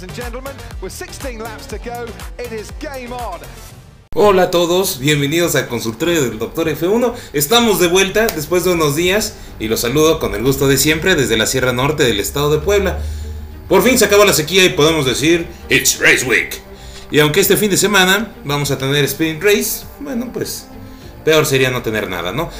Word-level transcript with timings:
ladies 0.00 0.02
and 0.02 0.14
gentlemen, 0.14 0.56
with 0.80 0.92
16 0.92 1.40
laps 1.40 1.66
to 1.66 1.78
go, 1.78 2.06
it 2.38 2.52
is 2.52 2.72
game 2.80 3.12
on. 3.12 3.40
Hola 4.14 4.44
a 4.44 4.50
todos, 4.50 4.98
bienvenidos 4.98 5.54
al 5.54 5.68
consultorio 5.68 6.22
del 6.22 6.38
Dr. 6.38 6.68
F1. 6.68 7.14
Estamos 7.32 7.80
de 7.80 7.88
vuelta 7.88 8.26
después 8.26 8.64
de 8.64 8.72
unos 8.72 8.96
días 8.96 9.34
y 9.58 9.68
los 9.68 9.80
saludo 9.80 10.18
con 10.18 10.34
el 10.34 10.42
gusto 10.42 10.68
de 10.68 10.78
siempre 10.78 11.16
desde 11.16 11.36
la 11.36 11.46
Sierra 11.46 11.72
Norte 11.72 12.04
del 12.04 12.18
estado 12.18 12.50
de 12.50 12.58
Puebla. 12.58 12.98
Por 13.68 13.82
fin 13.82 13.98
se 13.98 14.06
acabó 14.06 14.24
la 14.24 14.32
sequía 14.32 14.64
y 14.64 14.70
podemos 14.70 15.06
decir 15.06 15.46
It's 15.68 15.98
Race 16.00 16.24
Week. 16.24 16.60
Y 17.10 17.20
aunque 17.20 17.40
este 17.40 17.56
fin 17.56 17.70
de 17.70 17.76
semana 17.76 18.34
vamos 18.44 18.70
a 18.70 18.78
tener 18.78 19.04
Sprint 19.04 19.42
Race, 19.42 19.84
bueno, 20.00 20.30
pues 20.32 20.66
peor 21.24 21.44
sería 21.46 21.70
no 21.70 21.82
tener 21.82 22.08
nada, 22.08 22.32
¿no? 22.32 22.50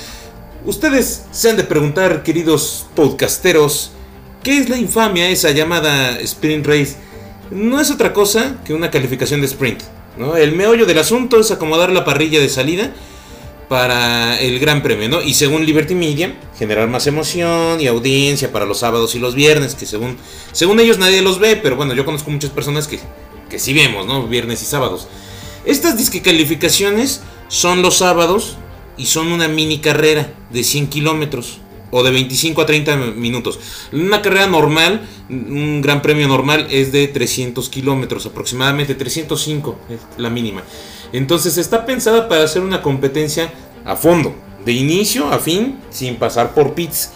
Ustedes 0.64 1.24
se 1.30 1.50
han 1.50 1.56
de 1.56 1.64
preguntar, 1.64 2.22
queridos 2.22 2.86
podcasteros, 2.94 3.92
¿qué 4.42 4.58
es 4.58 4.68
la 4.68 4.76
infamia 4.76 5.30
esa 5.30 5.50
llamada 5.50 6.18
Sprint 6.20 6.66
Race? 6.66 7.09
No 7.50 7.80
es 7.80 7.90
otra 7.90 8.12
cosa 8.12 8.56
que 8.64 8.74
una 8.74 8.90
calificación 8.90 9.40
de 9.40 9.46
sprint. 9.46 9.82
¿no? 10.16 10.36
El 10.36 10.52
meollo 10.52 10.86
del 10.86 10.98
asunto 10.98 11.40
es 11.40 11.50
acomodar 11.50 11.90
la 11.90 12.04
parrilla 12.04 12.40
de 12.40 12.48
salida 12.48 12.92
para 13.68 14.40
el 14.40 14.58
Gran 14.58 14.82
Premio, 14.82 15.08
¿no? 15.08 15.22
Y 15.22 15.34
según 15.34 15.64
Liberty 15.64 15.94
Media, 15.94 16.34
generar 16.58 16.88
más 16.88 17.06
emoción 17.06 17.80
y 17.80 17.86
audiencia 17.86 18.50
para 18.50 18.66
los 18.66 18.78
sábados 18.80 19.14
y 19.14 19.20
los 19.20 19.36
viernes, 19.36 19.76
que 19.76 19.86
según, 19.86 20.16
según 20.50 20.80
ellos 20.80 20.98
nadie 20.98 21.22
los 21.22 21.38
ve, 21.38 21.54
pero 21.56 21.76
bueno, 21.76 21.94
yo 21.94 22.04
conozco 22.04 22.32
muchas 22.32 22.50
personas 22.50 22.88
que, 22.88 22.98
que 23.48 23.60
sí 23.60 23.72
vemos, 23.72 24.06
¿no? 24.06 24.26
Viernes 24.26 24.60
y 24.62 24.64
sábados. 24.64 25.06
Estas 25.64 25.96
disque 25.96 26.20
calificaciones 26.20 27.22
son 27.46 27.80
los 27.80 27.98
sábados 27.98 28.56
y 28.96 29.06
son 29.06 29.30
una 29.30 29.46
mini 29.46 29.78
carrera 29.78 30.34
de 30.50 30.64
100 30.64 30.88
kilómetros 30.88 31.60
o 31.90 32.02
de 32.02 32.10
25 32.10 32.62
a 32.62 32.66
30 32.66 32.96
minutos. 32.96 33.58
Una 33.92 34.22
carrera 34.22 34.46
normal, 34.46 35.02
un 35.28 35.80
gran 35.82 36.02
premio 36.02 36.28
normal 36.28 36.66
es 36.70 36.92
de 36.92 37.08
300 37.08 37.68
kilómetros, 37.68 38.26
aproximadamente 38.26 38.94
305 38.94 39.78
es 39.88 40.00
la 40.18 40.30
mínima. 40.30 40.62
Entonces 41.12 41.58
está 41.58 41.84
pensada 41.84 42.28
para 42.28 42.44
hacer 42.44 42.62
una 42.62 42.82
competencia 42.82 43.52
a 43.84 43.96
fondo, 43.96 44.34
de 44.64 44.72
inicio 44.72 45.28
a 45.28 45.38
fin, 45.38 45.78
sin 45.90 46.16
pasar 46.16 46.54
por 46.54 46.74
pits. 46.74 47.10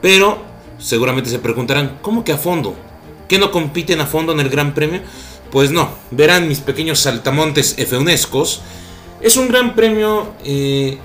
Pero 0.00 0.42
seguramente 0.78 1.30
se 1.30 1.38
preguntarán, 1.38 1.98
¿cómo 2.02 2.24
que 2.24 2.32
a 2.32 2.38
fondo? 2.38 2.74
¿Qué 3.28 3.38
no 3.38 3.50
compiten 3.50 4.00
a 4.00 4.06
fondo 4.06 4.32
en 4.32 4.40
el 4.40 4.48
Gran 4.48 4.74
Premio? 4.74 5.00
Pues 5.50 5.70
no, 5.70 5.90
verán 6.10 6.48
mis 6.48 6.60
pequeños 6.60 7.00
saltamontes 7.00 7.76
F-unescos. 7.78 8.62
Es 9.20 9.36
un 9.36 9.48
gran 9.48 9.74
premio 9.76 10.34
eh, 10.44 10.98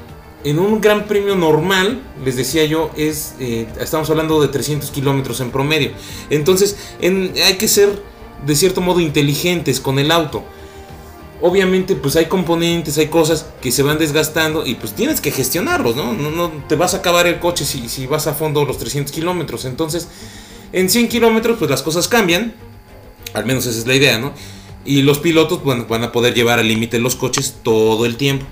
en 0.43 0.59
un 0.59 0.79
gran 0.79 1.07
premio 1.07 1.35
normal, 1.35 2.01
les 2.23 2.35
decía 2.35 2.65
yo, 2.65 2.91
es 2.95 3.35
eh, 3.39 3.67
estamos 3.79 4.09
hablando 4.09 4.41
de 4.41 4.47
300 4.47 4.91
kilómetros 4.91 5.41
en 5.41 5.51
promedio. 5.51 5.91
Entonces, 6.29 6.77
en, 7.01 7.33
hay 7.45 7.55
que 7.55 7.67
ser 7.67 8.01
de 8.45 8.55
cierto 8.55 8.81
modo 8.81 8.99
inteligentes 8.99 9.79
con 9.79 9.99
el 9.99 10.11
auto. 10.11 10.43
Obviamente, 11.41 11.95
pues 11.95 12.15
hay 12.15 12.25
componentes, 12.25 12.97
hay 12.97 13.07
cosas 13.07 13.47
que 13.61 13.71
se 13.71 13.83
van 13.83 13.99
desgastando 13.99 14.65
y 14.65 14.75
pues 14.75 14.93
tienes 14.93 15.21
que 15.21 15.31
gestionarlos, 15.31 15.95
¿no? 15.95 16.13
No, 16.13 16.51
te 16.67 16.75
vas 16.75 16.95
a 16.95 16.97
acabar 16.97 17.27
el 17.27 17.39
coche 17.39 17.63
si, 17.63 17.89
si 17.89 18.07
vas 18.07 18.25
a 18.25 18.33
fondo 18.33 18.65
los 18.65 18.77
300 18.79 19.11
kilómetros. 19.11 19.65
Entonces, 19.65 20.07
en 20.73 20.89
100 20.89 21.09
kilómetros, 21.09 21.57
pues 21.59 21.69
las 21.69 21.83
cosas 21.83 22.07
cambian. 22.07 22.55
Al 23.33 23.45
menos 23.45 23.67
esa 23.67 23.77
es 23.77 23.85
la 23.85 23.95
idea, 23.95 24.17
¿no? 24.17 24.33
Y 24.83 25.03
los 25.03 25.19
pilotos 25.19 25.63
bueno, 25.63 25.85
van 25.87 26.03
a 26.03 26.11
poder 26.11 26.33
llevar 26.33 26.59
al 26.59 26.67
límite 26.67 26.97
los 26.97 27.15
coches 27.15 27.57
todo 27.61 28.05
el 28.05 28.17
tiempo. 28.17 28.45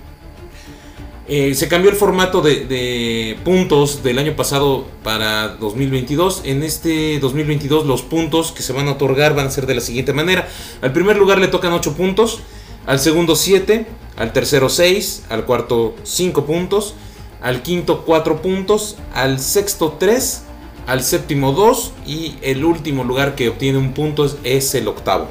Eh, 1.27 1.55
se 1.55 1.67
cambió 1.67 1.89
el 1.89 1.95
formato 1.95 2.41
de, 2.41 3.37
puntos 3.43 4.03
del 4.03 4.19
año 4.19 4.35
pasado 4.35 4.85
para 5.03 5.49
2022. 5.55 6.43
En 6.45 6.61
este 6.61 7.19
2022 7.19 7.85
los 7.85 8.03
puntos 8.03 8.51
que 8.51 8.61
se 8.61 8.73
van 8.73 8.87
a 8.87 8.91
otorgar 8.91 9.35
van 9.35 9.47
a 9.47 9.51
ser 9.51 9.65
de 9.65 9.75
la 9.75 9.81
siguiente 9.81 10.13
manera. 10.13 10.47
Al 10.81 10.93
primer 10.93 11.17
lugar 11.17 11.39
le 11.39 11.47
tocan 11.47 11.73
8 11.73 11.93
puntos, 11.93 12.41
al 12.85 12.99
segundo 12.99 13.35
7, 13.35 13.87
al 14.17 14.33
tercero 14.33 14.69
6, 14.69 15.23
al 15.29 15.45
cuarto 15.45 15.95
5 16.03 16.45
puntos, 16.45 16.93
al 17.41 17.63
quinto 17.63 18.05
4 18.05 18.43
puntos, 18.43 18.97
al 19.15 19.39
sexto 19.39 19.97
3, 19.99 20.43
al 20.85 21.01
séptimo 21.01 21.53
2 21.53 21.91
y 22.05 22.35
el 22.43 22.63
último 22.63 23.03
lugar 23.03 23.33
que 23.33 23.49
obtiene 23.49 23.79
un 23.79 23.93
punto 23.93 24.25
es, 24.25 24.37
es 24.43 24.75
el 24.75 24.87
octavo. 24.87 25.27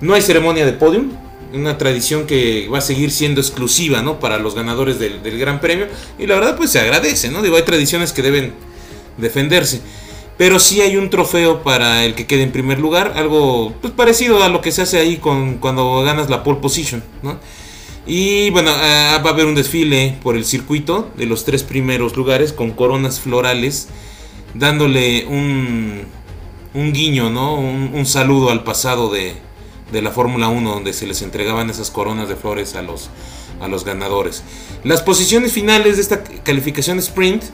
No 0.00 0.14
hay 0.14 0.22
ceremonia 0.22 0.66
de 0.66 0.72
podium, 0.72 1.12
una 1.52 1.78
tradición 1.78 2.26
que 2.26 2.68
va 2.68 2.78
a 2.78 2.82
seguir 2.82 3.10
siendo 3.10 3.40
exclusiva, 3.40 4.02
¿no? 4.02 4.20
Para 4.20 4.38
los 4.38 4.54
ganadores 4.54 4.98
del, 4.98 5.20
Gran 5.38 5.60
Premio. 5.60 5.86
Y 6.18 6.26
la 6.26 6.34
verdad, 6.36 6.56
pues 6.56 6.70
se 6.70 6.80
agradece, 6.80 7.30
¿no? 7.30 7.42
Digo, 7.42 7.56
hay 7.56 7.62
tradiciones 7.62 8.12
que 8.12 8.22
deben 8.22 8.54
defenderse. 9.16 9.80
Pero 10.36 10.60
sí 10.60 10.80
hay 10.80 10.96
un 10.96 11.10
trofeo 11.10 11.62
para 11.62 12.04
el 12.04 12.14
que 12.14 12.26
quede 12.26 12.42
en 12.42 12.52
primer 12.52 12.78
lugar. 12.78 13.14
Algo 13.16 13.74
pues, 13.80 13.92
parecido 13.92 14.42
a 14.42 14.48
lo 14.48 14.60
que 14.60 14.70
se 14.70 14.82
hace 14.82 14.98
ahí 14.98 15.16
con, 15.16 15.58
cuando 15.58 16.02
ganas 16.02 16.30
la 16.30 16.44
pole 16.44 16.60
position, 16.60 17.02
¿no? 17.22 17.38
Y 18.06 18.50
bueno, 18.50 18.70
uh, 18.70 19.22
va 19.22 19.30
a 19.30 19.32
haber 19.32 19.46
un 19.46 19.54
desfile 19.54 20.16
por 20.22 20.36
el 20.36 20.44
circuito 20.44 21.10
de 21.16 21.26
los 21.26 21.44
tres 21.44 21.62
primeros 21.62 22.16
lugares 22.16 22.52
con 22.52 22.70
coronas 22.70 23.20
florales. 23.20 23.88
Dándole 24.54 25.26
un, 25.26 26.04
un 26.72 26.92
guiño, 26.92 27.30
¿no? 27.30 27.56
Un 27.56 28.06
saludo 28.06 28.50
al 28.50 28.64
pasado 28.64 29.10
de, 29.10 29.34
de 29.92 30.02
la 30.02 30.10
Fórmula 30.10 30.48
1 30.48 30.70
donde 30.70 30.92
se 30.92 31.06
les 31.06 31.22
entregaban 31.22 31.70
esas 31.70 31.90
coronas 31.90 32.28
de 32.28 32.36
flores 32.36 32.74
a 32.74 32.82
los, 32.82 33.10
a 33.60 33.68
los 33.68 33.84
ganadores. 33.84 34.42
Las 34.84 35.02
posiciones 35.02 35.52
finales 35.52 35.96
de 35.96 36.02
esta 36.02 36.22
calificación 36.22 36.98
sprint 36.98 37.44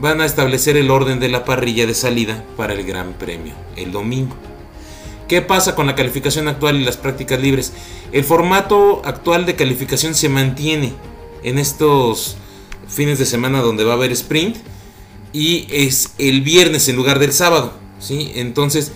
van 0.00 0.20
a 0.20 0.26
establecer 0.26 0.76
el 0.76 0.90
orden 0.90 1.20
de 1.20 1.28
la 1.28 1.44
parrilla 1.44 1.86
de 1.86 1.94
salida 1.94 2.44
para 2.56 2.74
el 2.74 2.84
Gran 2.84 3.12
Premio 3.14 3.54
el 3.76 3.92
domingo. 3.92 4.36
¿Qué 5.28 5.40
pasa 5.40 5.74
con 5.74 5.86
la 5.86 5.94
calificación 5.94 6.48
actual 6.48 6.76
y 6.76 6.84
las 6.84 6.96
prácticas 6.96 7.40
libres? 7.40 7.72
El 8.12 8.24
formato 8.24 9.00
actual 9.04 9.46
de 9.46 9.56
calificación 9.56 10.14
se 10.14 10.28
mantiene 10.28 10.92
en 11.42 11.58
estos 11.58 12.36
fines 12.88 13.18
de 13.18 13.26
semana 13.26 13.62
donde 13.62 13.84
va 13.84 13.92
a 13.92 13.96
haber 13.96 14.12
sprint 14.12 14.56
y 15.32 15.66
es 15.70 16.10
el 16.18 16.42
viernes 16.42 16.88
en 16.88 16.96
lugar 16.96 17.18
del 17.18 17.32
sábado, 17.32 17.72
¿sí? 17.98 18.32
Entonces, 18.34 18.92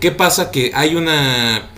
¿Qué 0.00 0.10
pasa? 0.10 0.50
Que 0.50 0.72
hay 0.74 0.96
una, 0.96 1.70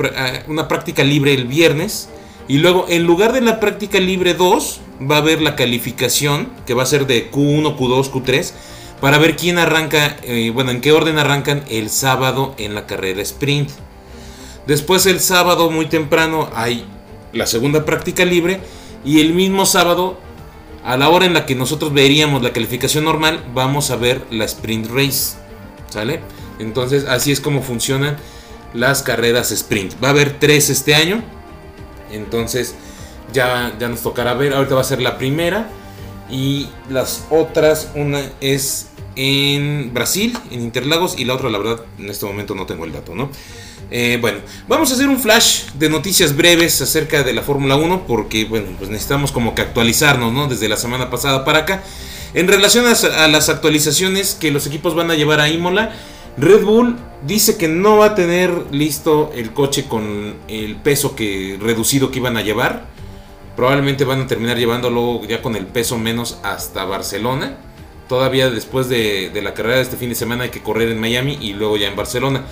una 0.48 0.68
práctica 0.68 1.04
libre 1.04 1.34
el 1.34 1.46
viernes 1.46 2.08
y 2.48 2.58
luego 2.58 2.86
en 2.88 3.04
lugar 3.04 3.32
de 3.32 3.40
la 3.40 3.60
práctica 3.60 3.98
libre 3.98 4.34
2 4.34 4.80
va 5.10 5.16
a 5.16 5.18
haber 5.18 5.42
la 5.42 5.56
calificación 5.56 6.48
que 6.64 6.74
va 6.74 6.82
a 6.82 6.86
ser 6.86 7.06
de 7.06 7.30
Q1, 7.30 7.76
Q2, 7.76 8.10
Q3 8.10 8.52
para 9.00 9.18
ver 9.18 9.36
quién 9.36 9.58
arranca, 9.58 10.16
eh, 10.22 10.50
bueno, 10.54 10.70
en 10.70 10.80
qué 10.80 10.92
orden 10.92 11.18
arrancan 11.18 11.64
el 11.68 11.90
sábado 11.90 12.54
en 12.56 12.74
la 12.74 12.86
carrera 12.86 13.20
sprint. 13.22 13.70
Después 14.66 15.06
el 15.06 15.20
sábado 15.20 15.70
muy 15.70 15.86
temprano 15.86 16.48
hay 16.54 16.84
la 17.32 17.46
segunda 17.46 17.84
práctica 17.84 18.24
libre 18.24 18.60
y 19.04 19.20
el 19.20 19.34
mismo 19.34 19.66
sábado 19.66 20.18
a 20.84 20.96
la 20.96 21.08
hora 21.08 21.26
en 21.26 21.34
la 21.34 21.46
que 21.46 21.54
nosotros 21.54 21.92
veríamos 21.92 22.42
la 22.42 22.52
calificación 22.52 23.04
normal 23.04 23.44
vamos 23.54 23.90
a 23.90 23.96
ver 23.96 24.24
la 24.30 24.44
sprint 24.44 24.88
race. 24.90 25.36
¿Sale? 25.88 26.20
Entonces 26.58 27.04
así 27.06 27.32
es 27.32 27.40
como 27.40 27.62
funcionan 27.62 28.16
las 28.74 29.02
carreras 29.02 29.50
sprint. 29.50 29.94
Va 30.02 30.08
a 30.08 30.10
haber 30.10 30.38
tres 30.38 30.70
este 30.70 30.94
año. 30.94 31.22
Entonces 32.12 32.74
ya, 33.32 33.74
ya 33.78 33.88
nos 33.88 34.02
tocará 34.02 34.34
ver. 34.34 34.54
Ahorita 34.54 34.74
va 34.74 34.80
a 34.80 34.84
ser 34.84 35.00
la 35.00 35.18
primera. 35.18 35.68
Y 36.30 36.68
las 36.90 37.24
otras, 37.30 37.90
una 37.94 38.20
es 38.40 38.88
en 39.14 39.92
Brasil, 39.94 40.36
en 40.50 40.62
Interlagos. 40.62 41.18
Y 41.18 41.24
la 41.24 41.34
otra, 41.34 41.50
la 41.50 41.58
verdad, 41.58 41.80
en 41.98 42.10
este 42.10 42.26
momento 42.26 42.54
no 42.54 42.66
tengo 42.66 42.84
el 42.84 42.92
dato, 42.92 43.14
¿no? 43.14 43.30
Eh, 43.90 44.18
bueno, 44.20 44.40
vamos 44.66 44.90
a 44.90 44.94
hacer 44.94 45.08
un 45.08 45.20
flash 45.20 45.66
de 45.74 45.88
noticias 45.88 46.36
breves 46.36 46.80
acerca 46.82 47.22
de 47.22 47.32
la 47.32 47.42
Fórmula 47.42 47.76
1 47.76 48.06
porque, 48.08 48.44
bueno, 48.44 48.66
pues 48.78 48.90
necesitamos 48.90 49.30
como 49.30 49.54
que 49.54 49.62
actualizarnos, 49.62 50.32
¿no? 50.32 50.48
Desde 50.48 50.68
la 50.68 50.76
semana 50.76 51.08
pasada 51.08 51.44
para 51.44 51.60
acá. 51.60 51.84
En 52.34 52.48
relación 52.48 52.84
a, 52.86 53.24
a 53.24 53.28
las 53.28 53.48
actualizaciones 53.48 54.34
que 54.34 54.50
los 54.50 54.66
equipos 54.66 54.96
van 54.96 55.10
a 55.10 55.14
llevar 55.14 55.40
a 55.40 55.48
Imola, 55.48 55.94
Red 56.38 56.64
Bull 56.64 56.96
dice 57.26 57.56
que 57.56 57.66
no 57.68 57.98
va 57.98 58.06
a 58.06 58.14
tener 58.14 58.66
listo 58.70 59.32
el 59.34 59.52
coche 59.52 59.86
con 59.88 60.34
el 60.48 60.76
peso 60.76 61.16
que 61.16 61.58
reducido 61.60 62.10
que 62.10 62.18
iban 62.18 62.36
a 62.36 62.42
llevar. 62.42 62.84
Probablemente 63.56 64.04
van 64.04 64.20
a 64.20 64.26
terminar 64.26 64.58
llevándolo 64.58 65.24
ya 65.24 65.40
con 65.40 65.56
el 65.56 65.66
peso 65.66 65.98
menos 65.98 66.38
hasta 66.42 66.84
Barcelona. 66.84 67.56
Todavía 68.08 68.50
después 68.50 68.88
de, 68.88 69.32
la 69.42 69.54
carrera 69.54 69.76
de 69.76 69.82
este 69.82 69.96
fin 69.96 70.10
de 70.10 70.14
semana 70.14 70.44
hay 70.44 70.50
que 70.50 70.62
correr 70.62 70.90
en 70.90 71.00
Miami 71.00 71.38
y 71.40 71.54
luego 71.54 71.78
ya 71.78 71.88
en 71.88 71.96
Barcelona. 71.96 72.44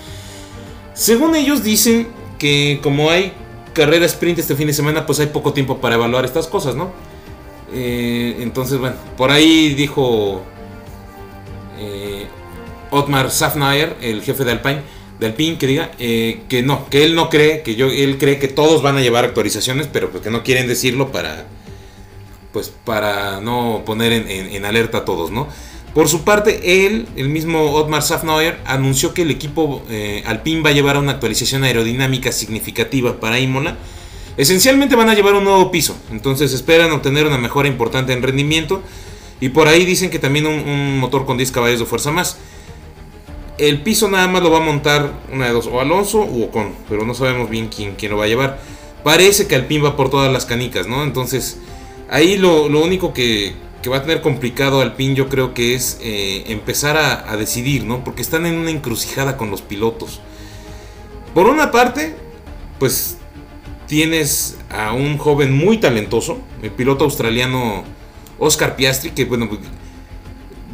Según 0.93 1.35
ellos 1.35 1.63
dicen 1.63 2.07
que 2.39 2.79
como 2.81 3.11
hay 3.11 3.33
carrera 3.73 4.05
sprint 4.07 4.39
este 4.39 4.55
fin 4.55 4.67
de 4.67 4.73
semana, 4.73 5.05
pues 5.05 5.19
hay 5.19 5.27
poco 5.27 5.53
tiempo 5.53 5.77
para 5.77 5.95
evaluar 5.95 6.25
estas 6.25 6.47
cosas, 6.47 6.75
¿no? 6.75 6.91
Eh, 7.71 8.37
entonces, 8.39 8.79
bueno, 8.79 8.95
por 9.17 9.31
ahí 9.31 9.73
dijo 9.75 10.41
eh, 11.77 12.25
Otmar 12.91 13.31
Safnayer, 13.31 13.95
el 14.01 14.21
jefe 14.21 14.43
de 14.43 14.51
Alpine, 14.51 14.81
de 15.19 15.57
que 15.57 15.67
diga 15.67 15.91
eh, 15.97 16.41
que 16.49 16.61
no, 16.61 16.89
que 16.89 17.03
él 17.03 17.15
no 17.15 17.29
cree, 17.29 17.61
que 17.61 17.75
yo, 17.75 17.87
él 17.87 18.17
cree 18.17 18.37
que 18.37 18.47
todos 18.47 18.81
van 18.81 18.97
a 18.97 19.01
llevar 19.01 19.23
actualizaciones, 19.23 19.87
pero 19.91 20.09
pues 20.09 20.23
que 20.23 20.29
no 20.29 20.43
quieren 20.43 20.67
decirlo 20.67 21.11
para, 21.11 21.45
pues 22.51 22.71
para 22.83 23.39
no 23.41 23.83
poner 23.85 24.11
en, 24.13 24.65
alerta 24.65 24.99
a 24.99 25.05
todos, 25.05 25.31
¿no? 25.31 25.47
Por 25.93 26.09
su 26.09 26.25
parte, 26.25 26.85
él, 26.85 27.07
el 27.15 27.29
mismo 27.29 27.71
Otmar 27.71 28.01
Safnauer, 28.01 28.59
anunció 28.65 29.13
que 29.13 29.21
el 29.21 29.31
equipo 29.31 29.81
eh, 29.89 30.23
Alpine 30.25 30.61
va 30.61 30.71
a 30.71 30.73
llevar 30.73 30.97
una 30.97 31.13
actualización 31.13 31.63
aerodinámica 31.63 32.33
significativa 32.33 33.17
para 33.21 33.39
Imola. 33.39 33.77
Esencialmente 34.35 34.97
van 34.97 35.07
a 35.07 35.13
llevar 35.13 35.35
un 35.35 35.45
nuevo 35.45 35.71
piso, 35.71 35.95
entonces 36.11 36.51
esperan 36.51 36.91
obtener 36.91 37.25
una 37.25 37.37
mejora 37.37 37.69
importante 37.69 38.11
en 38.11 38.21
rendimiento. 38.21 38.83
Y 39.39 39.49
por 39.49 39.67
ahí 39.67 39.85
dicen 39.85 40.09
que 40.09 40.19
también 40.19 40.47
un, 40.47 40.99
motor 40.99 41.25
con 41.25 41.37
10 41.37 41.51
caballos 41.51 41.79
de 41.79 41.85
fuerza 41.85 42.11
más. 42.11 42.37
El 43.57 43.81
piso 43.81 44.09
nada 44.09 44.27
más 44.27 44.43
lo 44.43 44.51
va 44.51 44.57
a 44.57 44.61
montar 44.61 45.13
una 45.31 45.47
de 45.47 45.53
dos, 45.53 45.67
o 45.67 45.79
Alonso 45.79 46.19
o 46.21 46.45
Ocon, 46.45 46.73
pero 46.89 47.05
no 47.05 47.13
sabemos 47.13 47.49
bien 47.49 47.69
quién, 47.69 47.95
quién 47.95 48.11
lo 48.11 48.17
va 48.17 48.25
a 48.25 48.27
llevar. 48.27 48.59
Parece 49.03 49.47
que 49.47 49.55
Alpine 49.55 49.83
va 49.83 49.95
por 49.95 50.09
todas 50.09 50.31
las 50.31 50.45
canicas, 50.45 50.87
¿no? 50.87 51.03
Entonces, 51.03 51.59
ahí 52.09 52.37
lo, 52.37 52.67
lo 52.67 52.83
único 52.83 53.13
que, 53.13 53.55
que 53.85 53.91
va 53.91 53.97
a 53.97 54.01
tener 54.01 54.21
complicado 54.21 54.81
al 54.81 54.95
PIN 54.95 55.13
yo 55.13 55.29
creo 55.29 55.53
que 55.53 55.75
es 55.75 55.99
eh, 56.01 56.45
empezar 56.47 56.97
a, 56.97 57.37
decidir, 57.37 57.83
¿no? 57.83 58.03
Porque 58.03 58.23
están 58.23 58.47
en 58.47 58.55
una 58.55 58.71
encrucijada 58.71 59.37
con 59.37 59.51
los 59.51 59.61
pilotos. 59.61 60.21
Por 61.35 61.45
una 61.45 61.69
parte, 61.69 62.15
pues 62.79 63.19
tienes 63.85 64.57
a 64.71 64.91
un 64.93 65.19
joven 65.19 65.55
muy 65.55 65.77
talentoso, 65.77 66.39
el 66.63 66.71
piloto 66.71 67.03
australiano 67.03 67.83
Oscar 68.39 68.75
Piastri, 68.75 69.11
que 69.11 69.25
bueno, 69.25 69.47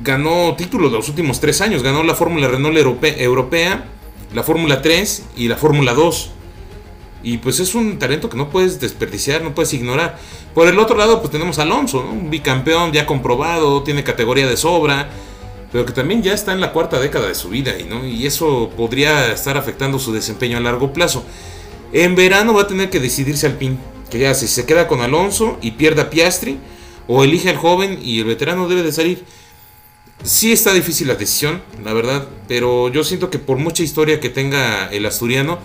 ganó 0.03 0.55
títulos 0.55 0.91
los 0.91 1.09
últimos 1.09 1.39
tres 1.39 1.61
años, 1.61 1.83
ganó 1.83 2.03
la 2.03 2.15
Fórmula 2.15 2.47
Renault 2.47 2.77
Europea, 2.77 3.85
la 4.33 4.43
Fórmula 4.43 4.81
3 4.81 5.25
y 5.37 5.47
la 5.47 5.57
Fórmula 5.57 5.93
2. 5.93 6.31
Y 7.23 7.37
pues 7.37 7.59
es 7.59 7.75
un 7.75 7.99
talento 7.99 8.29
que 8.29 8.37
no 8.37 8.49
puedes 8.49 8.79
desperdiciar, 8.79 9.43
no 9.43 9.53
puedes 9.53 9.73
ignorar. 9.73 10.17
Por 10.55 10.67
el 10.67 10.79
otro 10.79 10.97
lado, 10.97 11.19
pues 11.19 11.31
tenemos 11.31 11.59
a 11.59 11.63
Alonso, 11.63 11.99
un 11.99 12.29
bicampeón 12.29 12.91
ya 12.91 13.05
comprobado, 13.05 13.83
tiene 13.83 14.03
categoría 14.03 14.47
de 14.47 14.57
sobra, 14.57 15.09
pero 15.71 15.85
que 15.85 15.93
también 15.93 16.23
ya 16.23 16.33
está 16.33 16.51
en 16.51 16.61
la 16.61 16.71
cuarta 16.71 16.99
década 16.99 17.27
de 17.27 17.35
su 17.35 17.49
vida 17.49 17.73
y, 17.77 18.25
eso 18.25 18.71
podría 18.75 19.31
estar 19.31 19.57
afectando 19.57 19.99
su 19.99 20.11
desempeño 20.11 20.57
a 20.57 20.61
largo 20.61 20.93
plazo. 20.93 21.23
En 21.93 22.15
verano 22.15 22.53
va 22.53 22.63
a 22.63 22.67
tener 22.67 22.89
que 22.89 22.99
decidirse 22.99 23.45
al 23.45 23.53
pin, 23.53 23.77
que 24.09 24.19
ya 24.19 24.33
si 24.33 24.47
se 24.47 24.65
queda 24.65 24.87
con 24.87 25.01
Alonso 25.01 25.57
y 25.61 25.71
pierda 25.71 26.09
Piastri, 26.09 26.57
o 27.07 27.23
elige 27.23 27.49
al 27.49 27.57
joven 27.57 27.99
y 28.01 28.19
el 28.19 28.25
veterano 28.25 28.67
debe 28.67 28.83
de 28.83 28.91
salir. 28.91 29.25
Sí 30.23 30.51
está 30.51 30.71
difícil 30.73 31.07
la 31.07 31.15
decisión, 31.15 31.63
la 31.83 31.93
verdad, 31.93 32.27
pero 32.47 32.89
yo 32.89 33.03
siento 33.03 33.31
que 33.31 33.39
por 33.39 33.57
mucha 33.57 33.81
historia 33.81 34.19
que 34.19 34.29
tenga 34.29 34.87
el 34.91 35.05
asturiano, 35.07 35.57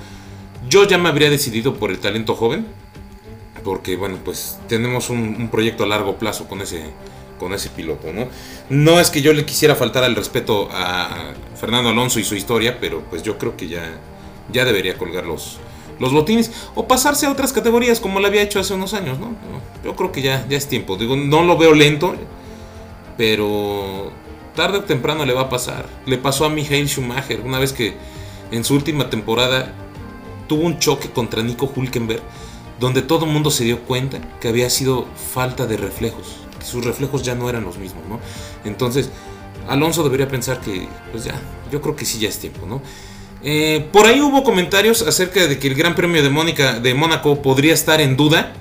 yo 0.69 0.85
ya 0.85 0.97
me 0.97 1.11
habría 1.11 1.29
decidido 1.29 1.75
por 1.75 1.91
el 1.91 1.99
talento 1.99 2.35
joven, 2.35 2.67
porque 3.63 3.97
bueno, 3.97 4.19
pues 4.25 4.59
tenemos 4.67 5.11
un, 5.11 5.49
proyecto 5.51 5.85
a 5.85 5.87
largo 5.87 6.17
plazo 6.17 6.49
con 6.49 6.63
ese, 6.63 6.85
con 7.39 7.53
ese 7.53 7.69
piloto, 7.69 8.15
¿no? 8.15 8.29
No 8.71 8.99
es 8.99 9.11
que 9.11 9.21
yo 9.21 9.35
le 9.35 9.45
quisiera 9.45 9.75
faltar 9.75 10.05
al 10.05 10.17
respeto 10.17 10.71
a 10.73 11.35
Fernando 11.55 11.91
Alonso 11.91 12.19
y 12.19 12.25
su 12.25 12.35
historia, 12.35 12.79
pero 12.81 13.03
pues 13.11 13.23
yo 13.23 13.37
creo 13.37 13.59
que 13.59 13.69
ya, 13.69 13.99
ya 14.51 14.65
debería 14.65 14.97
colgar 14.97 15.27
los, 15.27 15.59
los 16.01 16.15
botines 16.15 16.51
o 16.75 16.89
pasarse 16.89 17.27
a 17.27 17.31
otras 17.31 17.53
categorías 17.53 18.01
como 18.01 18.21
lo 18.21 18.27
había 18.27 18.43
hecho 18.43 18.59
hace 18.59 18.73
unos 18.73 18.95
años, 18.95 19.19
¿no? 19.19 19.37
Yo 19.85 19.95
creo 19.97 20.13
que 20.13 20.23
ya, 20.23 20.47
ya 20.49 20.57
es 20.57 20.67
tiempo. 20.67 20.97
Digo, 20.97 21.15
no 21.15 21.43
lo 21.43 21.59
veo 21.59 21.75
lento, 21.75 22.15
pero 23.19 24.13
tarde 24.57 24.79
o 24.79 24.83
temprano 24.83 25.25
le 25.25 25.33
va 25.33 25.43
a 25.43 25.49
pasar. 25.49 25.87
Le 26.07 26.19
pasó 26.19 26.45
a 26.45 26.49
Michael 26.49 26.89
Schumacher 26.89 27.43
una 27.43 27.61
vez 27.61 27.73
que 27.73 27.95
en 28.51 28.65
su 28.65 28.75
última 28.75 29.09
temporada 29.09 29.73
tuvo 30.49 30.63
un 30.63 30.81
choque 30.81 31.11
contra 31.11 31.43
Nico 31.43 31.71
Hulkenberg, 31.75 32.23
donde 32.81 33.03
todo 33.03 33.27
el 33.27 33.31
mundo 33.31 33.53
se 33.53 33.63
dio 33.63 33.81
cuenta 33.83 34.19
que 34.41 34.49
había 34.49 34.69
sido 34.71 35.07
falta 35.33 35.67
de 35.67 35.77
reflejos, 35.77 36.39
que 36.59 36.67
sus 36.67 36.85
reflejos 36.85 37.23
ya 37.23 37.37
no 37.37 37.49
eran 37.49 37.65
los 37.65 37.79
mismos, 37.79 38.05
¿no? 38.09 38.19
Entonces, 38.65 39.11
Alonso 39.69 40.03
debería 40.03 40.29
pensar 40.29 40.61
que, 40.61 40.89
pues 41.13 41.25
ya, 41.25 41.41
yo 41.71 41.81
creo 41.81 41.95
que 41.95 42.05
sí 42.05 42.19
ya 42.19 42.29
es 42.29 42.39
tiempo, 42.39 42.67
¿no? 42.67 42.83
Eh, 43.43 43.89
por 43.93 44.07
ahí 44.07 44.21
hubo 44.21 44.43
comentarios 44.43 45.03
acerca 45.03 45.47
de 45.47 45.59
que 45.59 45.69
el 45.69 45.75
Gran 45.75 45.95
Premio 45.95 46.23
de, 46.23 46.31
Mónica, 46.31 46.81
de 46.81 46.95
Mónaco 46.95 47.43
podría 47.43 47.75
estar 47.75 48.01
en 48.01 48.17
duda. 48.17 48.53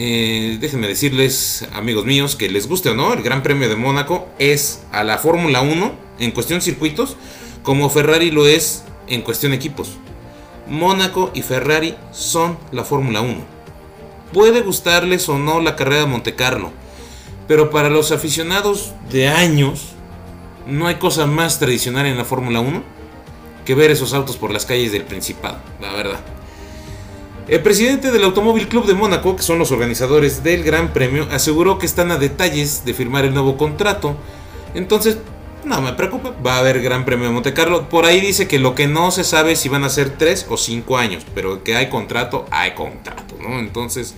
Eh, 0.00 0.58
déjenme 0.60 0.86
decirles, 0.86 1.66
amigos 1.72 2.04
míos, 2.04 2.36
que 2.36 2.48
les 2.48 2.68
guste 2.68 2.88
o 2.88 2.94
no, 2.94 3.12
el 3.12 3.20
Gran 3.20 3.42
Premio 3.42 3.68
de 3.68 3.74
Mónaco 3.74 4.28
es 4.38 4.84
a 4.92 5.02
la 5.02 5.18
Fórmula 5.18 5.60
1 5.60 5.92
en 6.20 6.30
cuestión 6.30 6.60
circuitos, 6.60 7.16
como 7.64 7.90
Ferrari 7.90 8.30
lo 8.30 8.46
es 8.46 8.84
en 9.08 9.22
cuestión 9.22 9.52
equipos. 9.52 9.96
Mónaco 10.68 11.32
y 11.34 11.42
Ferrari 11.42 11.96
son 12.12 12.58
la 12.70 12.84
Fórmula 12.84 13.22
1. 13.22 13.38
Puede 14.32 14.60
gustarles 14.60 15.28
o 15.28 15.36
no 15.36 15.60
la 15.60 15.74
carrera 15.74 16.02
de 16.02 16.06
Monte 16.06 16.36
Carlo, 16.36 16.70
pero 17.48 17.70
para 17.70 17.90
los 17.90 18.12
aficionados 18.12 18.92
de 19.10 19.26
años, 19.26 19.94
no 20.64 20.86
hay 20.86 20.94
cosa 20.94 21.26
más 21.26 21.58
tradicional 21.58 22.06
en 22.06 22.18
la 22.18 22.24
Fórmula 22.24 22.60
1 22.60 22.84
que 23.64 23.74
ver 23.74 23.90
esos 23.90 24.14
autos 24.14 24.36
por 24.36 24.52
las 24.52 24.64
calles 24.64 24.92
del 24.92 25.02
Principado, 25.02 25.58
la 25.80 25.92
verdad. 25.92 26.37
El 27.48 27.62
presidente 27.62 28.10
del 28.10 28.24
Automóvil 28.24 28.68
Club 28.68 28.84
de 28.84 28.92
Mónaco, 28.92 29.34
que 29.34 29.42
son 29.42 29.58
los 29.58 29.72
organizadores 29.72 30.44
del 30.44 30.62
Gran 30.62 30.92
Premio, 30.92 31.26
aseguró 31.30 31.78
que 31.78 31.86
están 31.86 32.10
a 32.10 32.18
detalles 32.18 32.84
de 32.84 32.92
firmar 32.92 33.24
el 33.24 33.32
nuevo 33.32 33.56
contrato. 33.56 34.18
Entonces, 34.74 35.16
no 35.64 35.80
me 35.80 35.94
preocupa, 35.94 36.34
va 36.46 36.56
a 36.56 36.58
haber 36.58 36.82
Gran 36.82 37.06
Premio 37.06 37.26
de 37.26 37.32
Monte 37.32 37.54
Carlo. 37.54 37.88
Por 37.88 38.04
ahí 38.04 38.20
dice 38.20 38.46
que 38.46 38.58
lo 38.58 38.74
que 38.74 38.86
no 38.86 39.10
se 39.12 39.24
sabe 39.24 39.52
es 39.52 39.60
si 39.60 39.70
van 39.70 39.82
a 39.84 39.88
ser 39.88 40.10
3 40.18 40.44
o 40.50 40.58
5 40.58 40.98
años, 40.98 41.24
pero 41.34 41.64
que 41.64 41.74
hay 41.74 41.88
contrato, 41.88 42.44
hay 42.50 42.72
contrato, 42.72 43.36
¿no? 43.40 43.58
Entonces, 43.58 44.14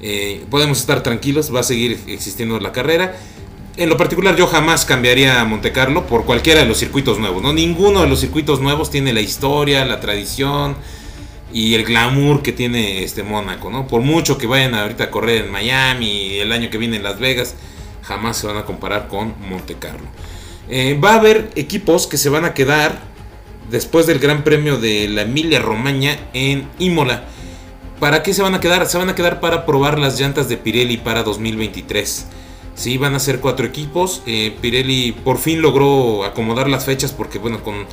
eh, 0.00 0.44
podemos 0.48 0.78
estar 0.78 1.02
tranquilos, 1.02 1.52
va 1.52 1.60
a 1.60 1.64
seguir 1.64 1.98
existiendo 2.06 2.60
la 2.60 2.70
carrera. 2.70 3.16
En 3.76 3.88
lo 3.88 3.96
particular, 3.96 4.36
yo 4.36 4.46
jamás 4.46 4.84
cambiaría 4.84 5.40
a 5.40 5.44
Monte 5.44 5.72
Carlo 5.72 6.06
por 6.06 6.24
cualquiera 6.24 6.60
de 6.60 6.66
los 6.66 6.78
circuitos 6.78 7.18
nuevos, 7.18 7.42
¿no? 7.42 7.52
Ninguno 7.52 8.02
de 8.02 8.08
los 8.08 8.20
circuitos 8.20 8.60
nuevos 8.60 8.92
tiene 8.92 9.12
la 9.12 9.22
historia, 9.22 9.84
la 9.84 9.98
tradición 9.98 10.76
y 11.52 11.74
el 11.74 11.84
glamour 11.84 12.42
que 12.42 12.52
tiene 12.52 13.02
este 13.04 13.22
Mónaco, 13.22 13.70
¿no? 13.70 13.86
Por 13.86 14.02
mucho 14.02 14.36
que 14.38 14.46
vayan 14.46 14.74
ahorita 14.74 15.04
a 15.04 15.10
correr 15.10 15.44
en 15.44 15.50
Miami 15.50 16.38
el 16.38 16.52
año 16.52 16.70
que 16.70 16.78
viene 16.78 16.96
en 16.96 17.02
Las 17.02 17.18
Vegas, 17.18 17.54
jamás 18.02 18.36
se 18.36 18.46
van 18.46 18.56
a 18.56 18.64
comparar 18.64 19.08
con 19.08 19.34
Monte 19.48 19.74
Carlo. 19.74 20.06
Eh, 20.68 20.98
va 21.02 21.12
a 21.12 21.18
haber 21.18 21.50
equipos 21.56 22.06
que 22.06 22.18
se 22.18 22.28
van 22.28 22.44
a 22.44 22.52
quedar 22.52 23.00
después 23.70 24.06
del 24.06 24.18
Gran 24.18 24.44
Premio 24.44 24.78
de 24.78 25.08
la 25.08 25.22
Emilia 25.22 25.60
Romagna 25.60 26.16
en 26.34 26.68
Imola. 26.78 27.24
¿Para 27.98 28.22
qué 28.22 28.34
se 28.34 28.42
van 28.42 28.54
a 28.54 28.60
quedar? 28.60 28.86
Se 28.86 28.98
van 28.98 29.08
a 29.08 29.14
quedar 29.14 29.40
para 29.40 29.66
probar 29.66 29.98
las 29.98 30.20
llantas 30.20 30.48
de 30.48 30.56
Pirelli 30.56 30.98
para 30.98 31.22
2023. 31.22 32.26
Sí, 32.74 32.96
van 32.96 33.14
a 33.14 33.18
ser 33.18 33.40
cuatro 33.40 33.66
equipos. 33.66 34.22
Eh, 34.26 34.56
Pirelli 34.60 35.12
por 35.12 35.38
fin 35.38 35.62
logró 35.62 36.24
acomodar 36.24 36.68
las 36.68 36.84
fechas 36.84 37.12
porque, 37.12 37.38
bueno, 37.38 37.64
con, 37.64 37.86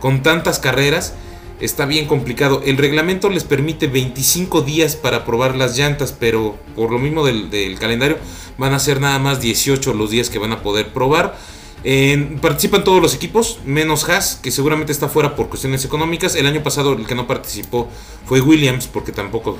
con 0.00 0.22
tantas 0.22 0.58
carreras 0.60 1.14
está 1.60 1.86
bien 1.86 2.06
complicado. 2.06 2.62
El 2.64 2.76
reglamento 2.76 3.28
les 3.28 3.44
permite 3.44 3.86
25 3.86 4.62
días 4.62 4.96
para 4.96 5.24
probar 5.24 5.56
las 5.56 5.76
llantas, 5.76 6.14
pero 6.18 6.56
por 6.74 6.90
lo 6.90 6.98
mismo 6.98 7.24
del, 7.24 7.78
calendario 7.78 8.18
van 8.58 8.74
a 8.74 8.78
ser 8.78 9.00
nada 9.00 9.18
más 9.18 9.40
18 9.40 9.94
los 9.94 10.10
días 10.10 10.30
que 10.30 10.38
van 10.38 10.52
a 10.52 10.62
poder 10.62 10.92
probar 10.92 11.36
participan 12.42 12.84
todos 12.84 13.00
los 13.00 13.14
equipos, 13.14 13.58
menos 13.64 14.06
Haas, 14.08 14.38
que 14.42 14.50
seguramente 14.50 14.92
está 14.92 15.08
fuera 15.08 15.34
por 15.34 15.48
cuestiones 15.48 15.84
económicas. 15.84 16.34
El 16.34 16.46
año 16.46 16.62
pasado 16.62 16.92
el 16.92 17.06
que 17.06 17.14
no 17.14 17.26
participó 17.26 17.88
fue 18.26 18.40
Williams, 18.40 18.86
porque 18.86 19.12
tampoco, 19.12 19.56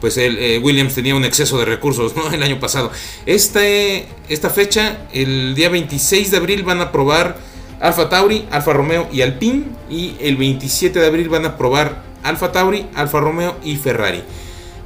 pues 0.00 0.16
el, 0.16 0.38
eh, 0.38 0.58
Williams 0.58 0.94
tenía 0.94 1.14
un 1.14 1.24
exceso 1.24 1.58
de 1.58 1.66
recursos 1.66 2.14
el 2.32 2.42
año 2.42 2.58
pasado. 2.58 2.90
Este, 3.26 4.08
esta 4.28 4.48
fecha, 4.48 5.06
el 5.12 5.54
día 5.54 5.68
26 5.68 6.30
de 6.30 6.36
abril, 6.38 6.62
van 6.62 6.80
a 6.80 6.90
probar 6.90 7.51
Alfa 7.82 8.08
Tauri, 8.08 8.48
Alfa 8.50 8.72
Romeo 8.72 9.08
y 9.12 9.20
Alpine. 9.20 9.64
Y 9.90 10.16
el 10.20 10.38
27 10.38 10.98
de 10.98 11.06
abril 11.06 11.28
van 11.28 11.44
a 11.44 11.58
probar 11.58 12.02
Alfa 12.22 12.52
Tauri, 12.52 12.86
Alfa 12.94 13.20
Romeo 13.20 13.56
y 13.62 13.76
Ferrari. 13.76 14.22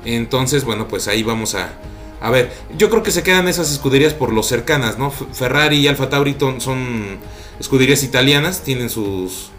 Entonces, 0.04 0.64
bueno, 0.64 0.88
pues 0.88 1.06
ahí 1.06 1.22
vamos 1.22 1.54
a, 1.54 1.70
a 2.20 2.30
ver, 2.30 2.52
yo 2.76 2.90
creo 2.90 3.02
que 3.02 3.10
se 3.10 3.22
quedan 3.22 3.48
esas 3.48 3.70
escuderías 3.70 4.14
por 4.14 4.32
lo 4.32 4.42
cercanas, 4.42 4.98
¿no? 4.98 5.10
Ferrari 5.10 5.78
y 5.78 5.88
Alfa 5.88 6.08
Tauri 6.08 6.36
son 6.58 7.18
escuderías 7.60 8.02
italianas, 8.02 8.62
tienen 8.62 8.88
sus, 8.88 9.50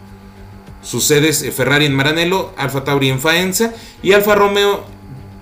sus 0.82 1.04
sedes, 1.04 1.42
eh, 1.42 1.52
Ferrari 1.52 1.86
en 1.86 1.94
Maranello, 1.94 2.52
Alfa 2.56 2.84
Tauri 2.84 3.10
en 3.10 3.20
Faenza 3.20 3.72
y 4.02 4.12
Alfa 4.12 4.34
Romeo 4.34 4.84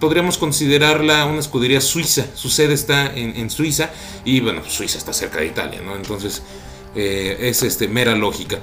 podríamos 0.01 0.39
considerarla 0.39 1.25
una 1.25 1.39
escudería 1.39 1.81
suiza, 1.81 2.27
su 2.35 2.51
sede 2.51 2.75
está 2.75 3.15
en, 3.15 3.49
Suiza 3.49 3.91
y 4.25 4.41
bueno, 4.41 4.63
Suiza 4.69 4.99
está 4.99 5.13
cerca 5.13 5.41
de 5.41 5.47
Italia, 5.47 5.81
¿no? 5.83 5.97
Entonces 5.97 6.43
eh, 6.97 7.37
es 7.41 7.63
este, 7.63 7.89
mera 7.89 8.17
lógica. 8.17 8.59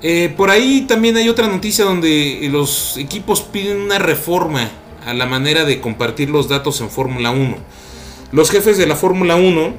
Eh, 0.00 0.32
por 0.36 0.50
ahí 0.50 0.82
también 0.82 1.16
hay 1.16 1.28
otra 1.28 1.48
noticia 1.48 1.84
donde 1.84 2.48
los 2.50 2.96
equipos 2.96 3.42
piden 3.42 3.80
una 3.80 3.98
reforma 3.98 4.70
a 5.04 5.12
la 5.12 5.26
manera 5.26 5.64
de 5.64 5.80
compartir 5.80 6.30
los 6.30 6.48
datos 6.48 6.80
en 6.80 6.90
Fórmula 6.90 7.30
1. 7.30 7.56
Los 8.32 8.50
jefes 8.50 8.78
de 8.78 8.86
la 8.86 8.94
Fórmula 8.94 9.36
1 9.36 9.74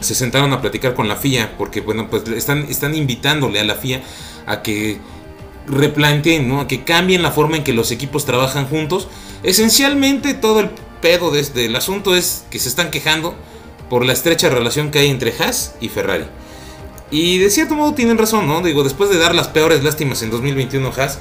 se 0.00 0.14
sentaron 0.14 0.52
a 0.52 0.60
platicar 0.60 0.94
con 0.94 1.08
la 1.08 1.16
FIA 1.16 1.56
porque 1.56 1.80
bueno, 1.80 2.08
pues 2.10 2.26
están, 2.28 2.66
están 2.68 2.94
invitándole 2.94 3.60
a 3.60 3.64
la 3.64 3.74
FIA 3.74 4.02
a 4.46 4.62
que 4.62 4.98
replanteen, 5.66 6.48
¿no? 6.48 6.60
a 6.60 6.68
que 6.68 6.84
cambien 6.84 7.22
la 7.22 7.30
forma 7.30 7.56
en 7.56 7.64
que 7.64 7.72
los 7.72 7.90
equipos 7.92 8.24
trabajan 8.24 8.66
juntos. 8.66 9.08
Esencialmente 9.42 10.34
todo 10.34 10.60
el 10.60 10.70
pedo 11.00 11.30
desde 11.30 11.66
el 11.66 11.76
asunto 11.76 12.14
es 12.14 12.44
que 12.50 12.58
se 12.58 12.68
están 12.68 12.90
quejando 12.90 13.34
por 13.88 14.04
la 14.04 14.12
estrecha 14.12 14.50
relación 14.50 14.90
que 14.90 14.98
hay 14.98 15.08
entre 15.08 15.32
Haas 15.38 15.74
y 15.80 15.88
Ferrari. 15.88 16.26
Y 17.10 17.38
de 17.38 17.50
cierto 17.50 17.74
modo 17.74 17.94
tienen 17.94 18.18
razón, 18.18 18.46
¿no? 18.46 18.62
Digo, 18.62 18.84
después 18.84 19.10
de 19.10 19.18
dar 19.18 19.34
las 19.34 19.48
peores 19.48 19.82
lástimas 19.82 20.22
en 20.22 20.30
2021 20.30 20.92
Haas, 20.96 21.18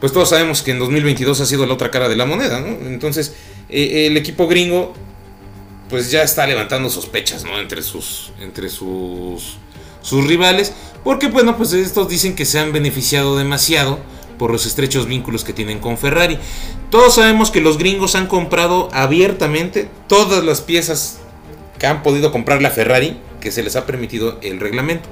pues 0.00 0.12
todos 0.12 0.28
sabemos 0.30 0.62
que 0.62 0.72
en 0.72 0.78
2022 0.78 1.40
ha 1.40 1.46
sido 1.46 1.66
la 1.66 1.74
otra 1.74 1.90
cara 1.90 2.08
de 2.08 2.16
la 2.16 2.26
moneda, 2.26 2.60
¿no? 2.60 2.68
Entonces, 2.88 3.34
eh, 3.68 4.06
el 4.06 4.16
equipo 4.16 4.46
gringo, 4.46 4.94
pues 5.88 6.10
ya 6.10 6.22
está 6.22 6.46
levantando 6.46 6.90
sospechas, 6.90 7.44
¿no? 7.44 7.58
Entre 7.58 7.82
sus, 7.82 8.32
entre 8.40 8.68
sus, 8.68 9.56
sus 10.02 10.26
rivales, 10.26 10.72
porque 11.04 11.28
bueno, 11.28 11.56
pues 11.56 11.72
estos 11.72 12.08
dicen 12.08 12.34
que 12.34 12.44
se 12.44 12.58
han 12.58 12.72
beneficiado 12.72 13.36
demasiado 13.36 13.98
por 14.38 14.50
los 14.50 14.66
estrechos 14.66 15.06
vínculos 15.06 15.44
que 15.44 15.52
tienen 15.52 15.78
con 15.78 15.96
Ferrari. 15.96 16.38
Todos 16.90 17.14
sabemos 17.14 17.50
que 17.50 17.60
los 17.60 17.78
gringos 17.78 18.14
han 18.14 18.26
comprado 18.26 18.88
abiertamente 18.92 19.88
todas 20.08 20.44
las 20.44 20.60
piezas 20.60 21.18
que 21.78 21.86
han 21.86 22.02
podido 22.02 22.32
comprar 22.32 22.62
la 22.62 22.70
Ferrari, 22.70 23.18
que 23.46 23.52
se 23.52 23.62
les 23.62 23.76
ha 23.76 23.86
permitido 23.86 24.40
el 24.42 24.58
reglamento. 24.58 25.08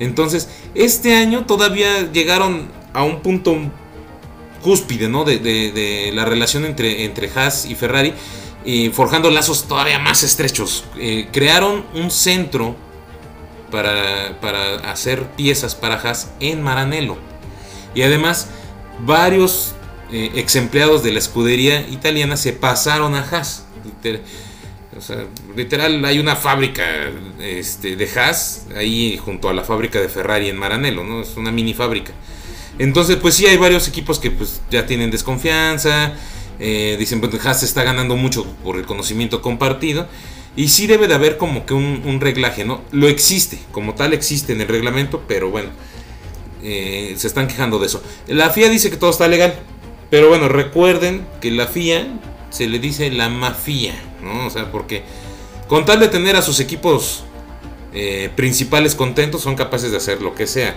Entonces, 0.00 0.48
este 0.74 1.14
año 1.14 1.46
todavía 1.46 2.10
llegaron 2.10 2.66
a 2.92 3.04
un 3.04 3.20
punto 3.22 3.56
cúspide, 4.60 5.08
¿no? 5.08 5.22
De, 5.24 6.10
la 6.12 6.24
relación 6.24 6.64
entre, 6.64 7.04
entre 7.04 7.30
Haas 7.32 7.64
y 7.66 7.76
Ferrari, 7.76 8.12
y 8.64 8.88
forjando 8.88 9.30
lazos 9.30 9.68
todavía 9.68 10.00
más 10.00 10.24
estrechos. 10.24 10.84
Eh, 10.98 11.28
crearon 11.30 11.84
un 11.94 12.10
centro 12.10 12.74
para, 13.70 14.40
para, 14.40 14.90
hacer 14.90 15.22
piezas 15.36 15.76
para 15.76 15.94
Haas 15.94 16.32
en 16.40 16.60
Maranello. 16.60 17.18
Y 17.94 18.02
además, 18.02 18.48
varios 19.06 19.76
eh, 20.10 20.32
ex 20.34 20.56
empleados 20.56 21.04
de 21.04 21.12
la 21.12 21.20
escudería 21.20 21.86
italiana 21.88 22.36
se 22.36 22.52
pasaron 22.52 23.14
a 23.14 23.20
Haas. 23.20 23.64
Literal, 25.56 26.04
hay 26.04 26.18
una 26.18 26.36
fábrica 26.36 26.84
este, 27.40 27.96
de 27.96 28.08
Haas 28.16 28.66
ahí 28.76 29.18
junto 29.22 29.48
a 29.48 29.52
la 29.52 29.64
fábrica 29.64 30.00
de 30.00 30.08
Ferrari 30.08 30.48
en 30.48 30.56
Maranello, 30.56 31.02
¿no? 31.02 31.22
Es 31.22 31.36
una 31.36 31.50
mini 31.50 31.74
fábrica. 31.74 32.12
Entonces, 32.78 33.16
pues 33.16 33.34
sí, 33.34 33.46
hay 33.46 33.56
varios 33.56 33.88
equipos 33.88 34.18
que 34.18 34.30
pues 34.30 34.60
ya 34.70 34.86
tienen 34.86 35.10
desconfianza. 35.10 36.14
Eh, 36.60 36.96
dicen, 36.98 37.20
pues 37.20 37.44
Haas 37.44 37.62
está 37.62 37.82
ganando 37.82 38.16
mucho 38.16 38.44
por 38.62 38.76
el 38.76 38.86
conocimiento 38.86 39.42
compartido. 39.42 40.08
Y 40.56 40.68
sí 40.68 40.86
debe 40.86 41.08
de 41.08 41.14
haber 41.14 41.36
como 41.36 41.66
que 41.66 41.74
un, 41.74 42.20
reglaje, 42.20 42.64
¿no? 42.64 42.82
Lo 42.92 43.08
existe, 43.08 43.58
como 43.72 43.94
tal 43.94 44.12
existe 44.12 44.52
en 44.52 44.60
el 44.60 44.68
reglamento, 44.68 45.24
pero 45.26 45.50
bueno, 45.50 45.70
eh, 46.62 47.14
se 47.16 47.26
están 47.26 47.48
quejando 47.48 47.80
de 47.80 47.86
eso. 47.86 48.02
La 48.28 48.50
FIA 48.50 48.68
dice 48.68 48.88
que 48.88 48.96
todo 48.96 49.10
está 49.10 49.26
legal, 49.26 49.58
pero 50.10 50.28
bueno, 50.28 50.48
recuerden 50.48 51.26
que 51.40 51.50
la 51.50 51.66
FIA 51.66 52.06
se 52.54 52.68
le 52.68 52.78
dice 52.78 53.10
la 53.10 53.28
mafia, 53.28 53.94
¿no? 54.22 54.46
O 54.46 54.50
sea, 54.50 54.70
porque 54.70 55.02
con 55.66 55.84
tal 55.84 55.98
de 55.98 56.06
tener 56.06 56.36
a 56.36 56.42
sus 56.42 56.60
equipos 56.60 57.24
eh, 57.92 58.30
principales 58.36 58.94
contentos, 58.94 59.40
son 59.42 59.56
capaces 59.56 59.90
de 59.90 59.96
hacer 59.96 60.22
lo 60.22 60.36
que 60.36 60.46
sea. 60.46 60.76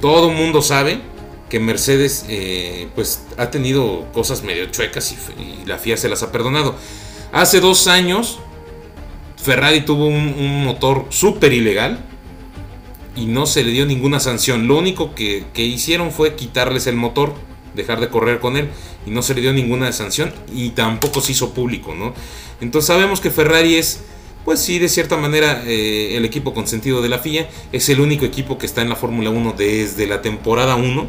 Todo 0.00 0.30
mundo 0.30 0.62
sabe 0.62 1.02
que 1.50 1.60
Mercedes 1.60 2.24
eh, 2.30 2.88
pues 2.94 3.24
ha 3.36 3.50
tenido 3.50 4.06
cosas 4.14 4.42
medio 4.42 4.64
chuecas 4.66 5.12
y, 5.12 5.66
la 5.66 5.76
FIA 5.76 5.98
se 5.98 6.08
las 6.08 6.22
ha 6.22 6.32
perdonado. 6.32 6.74
Hace 7.30 7.60
dos 7.60 7.88
años 7.88 8.38
Ferrari 9.36 9.82
tuvo 9.82 10.06
un, 10.06 10.64
motor 10.64 11.04
súper 11.10 11.52
ilegal 11.52 11.98
y 13.16 13.26
no 13.26 13.44
se 13.44 13.64
le 13.64 13.70
dio 13.72 13.84
ninguna 13.84 14.18
sanción. 14.18 14.66
Lo 14.66 14.78
único 14.78 15.14
que, 15.14 15.44
que, 15.52 15.62
hicieron 15.62 16.10
fue 16.10 16.36
quitarles 16.36 16.86
el 16.86 16.96
motor, 16.96 17.34
dejar 17.74 18.00
de 18.00 18.08
correr 18.08 18.40
con 18.40 18.56
él 18.56 18.68
y 19.06 19.10
no 19.10 19.22
se 19.22 19.34
le 19.34 19.40
dio 19.40 19.52
ninguna 19.52 19.92
sanción 19.92 20.32
y 20.52 20.70
tampoco 20.70 21.20
se 21.20 21.32
hizo 21.32 21.54
público, 21.54 21.94
¿no? 21.94 22.14
Entonces 22.60 22.86
sabemos 22.86 23.20
que 23.20 23.30
Ferrari 23.30 23.76
es, 23.76 24.00
pues 24.44 24.60
sí, 24.60 24.78
de 24.78 24.88
cierta 24.88 25.16
manera 25.16 25.62
eh, 25.66 26.16
el 26.16 26.24
equipo 26.24 26.54
consentido 26.54 27.02
de 27.02 27.08
la 27.08 27.18
FIA, 27.18 27.48
es 27.72 27.88
el 27.88 28.00
único 28.00 28.24
equipo 28.24 28.58
que 28.58 28.66
está 28.66 28.82
en 28.82 28.88
la 28.88 28.96
Fórmula 28.96 29.30
1 29.30 29.54
desde 29.56 30.06
la 30.06 30.22
temporada 30.22 30.76
1 30.76 31.08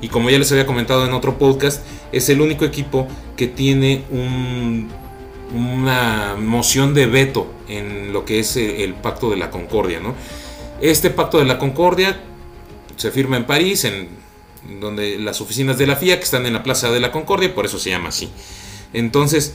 y 0.00 0.08
como 0.08 0.30
ya 0.30 0.38
les 0.38 0.50
había 0.50 0.66
comentado 0.66 1.06
en 1.06 1.12
otro 1.12 1.38
podcast, 1.38 1.82
es 2.10 2.28
el 2.28 2.40
único 2.40 2.64
equipo 2.64 3.06
que 3.36 3.46
tiene 3.46 4.02
una 5.54 6.36
moción 6.36 6.92
de 6.92 7.06
veto 7.06 7.52
en 7.68 8.12
lo 8.12 8.24
que 8.24 8.40
es 8.40 8.56
el 8.56 8.94
Pacto 8.94 9.30
de 9.30 9.36
la 9.36 9.50
Concordia, 9.50 10.00
¿no? 10.00 10.14
Este 10.80 11.10
Pacto 11.10 11.38
de 11.38 11.44
la 11.44 11.58
Concordia 11.58 12.20
se 12.96 13.12
firma 13.12 13.36
en 13.36 13.44
París, 13.44 13.84
en 13.84 14.08
donde 14.80 15.18
las 15.18 15.40
oficinas 15.40 15.78
de 15.78 15.86
la 15.86 15.96
FIA 15.96 16.18
que 16.18 16.24
están 16.24 16.46
en 16.46 16.52
la 16.52 16.62
Plaza 16.62 16.90
de 16.90 17.00
la 17.00 17.12
Concordia, 17.12 17.54
por 17.54 17.66
eso 17.66 17.78
se 17.78 17.90
llama 17.90 18.10
así. 18.10 18.30
Entonces, 18.92 19.54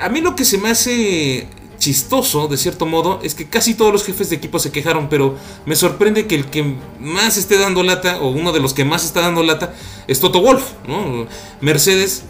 a 0.00 0.08
mí 0.08 0.20
lo 0.20 0.34
que 0.36 0.44
se 0.44 0.58
me 0.58 0.70
hace 0.70 1.46
chistoso, 1.78 2.48
de 2.48 2.56
cierto 2.56 2.86
modo, 2.86 3.20
es 3.22 3.34
que 3.34 3.48
casi 3.48 3.74
todos 3.74 3.92
los 3.92 4.04
jefes 4.04 4.30
de 4.30 4.36
equipo 4.36 4.58
se 4.58 4.72
quejaron, 4.72 5.08
pero 5.08 5.36
me 5.66 5.76
sorprende 5.76 6.26
que 6.26 6.34
el 6.34 6.46
que 6.46 6.76
más 6.98 7.36
esté 7.36 7.58
dando 7.58 7.82
lata, 7.82 8.20
o 8.20 8.30
uno 8.30 8.52
de 8.52 8.60
los 8.60 8.72
que 8.72 8.84
más 8.84 9.04
está 9.04 9.20
dando 9.20 9.42
lata, 9.42 9.74
es 10.06 10.20
Toto 10.20 10.40
Wolf, 10.40 10.64
¿no? 10.88 11.26
Mercedes. 11.60 12.24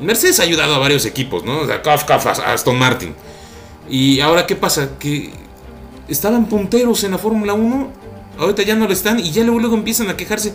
Mercedes 0.00 0.40
ha 0.40 0.44
ayudado 0.44 0.74
a 0.74 0.78
varios 0.78 1.04
equipos, 1.04 1.44
¿no? 1.44 1.60
O 1.60 1.66
sea, 1.66 1.82
Aston 2.46 2.78
Martin. 2.78 3.14
Y 3.88 4.20
ahora, 4.20 4.46
¿qué 4.46 4.56
pasa? 4.56 4.90
Que 4.98 5.30
estaban 6.08 6.46
punteros 6.46 7.04
en 7.04 7.12
la 7.12 7.18
Fórmula 7.18 7.54
1, 7.54 7.92
ahorita 8.38 8.62
ya 8.62 8.76
no 8.76 8.86
lo 8.86 8.92
están, 8.92 9.20
y 9.20 9.30
ya 9.30 9.44
luego 9.44 9.74
empiezan 9.74 10.08
a 10.08 10.16
quejarse. 10.16 10.54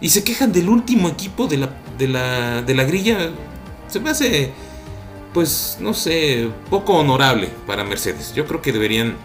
Y 0.00 0.08
se 0.08 0.24
quejan 0.24 0.52
del 0.52 0.68
último 0.68 1.08
equipo 1.08 1.46
de 1.46 1.58
la, 1.58 1.70
de 1.98 2.08
la, 2.08 2.62
de 2.62 2.74
la 2.74 2.84
grilla. 2.84 3.30
Se 3.88 4.00
me 4.00 4.10
hace, 4.10 4.50
pues, 5.34 5.76
no 5.80 5.92
sé, 5.92 6.48
poco 6.70 6.94
honorable 6.94 7.48
para 7.66 7.84
Mercedes. 7.84 8.32
Yo 8.34 8.46
creo 8.46 8.62
que 8.62 8.72
deberían, 8.72 9.16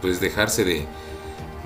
pues, 0.00 0.20
dejarse 0.20 0.64
de, 0.64 0.86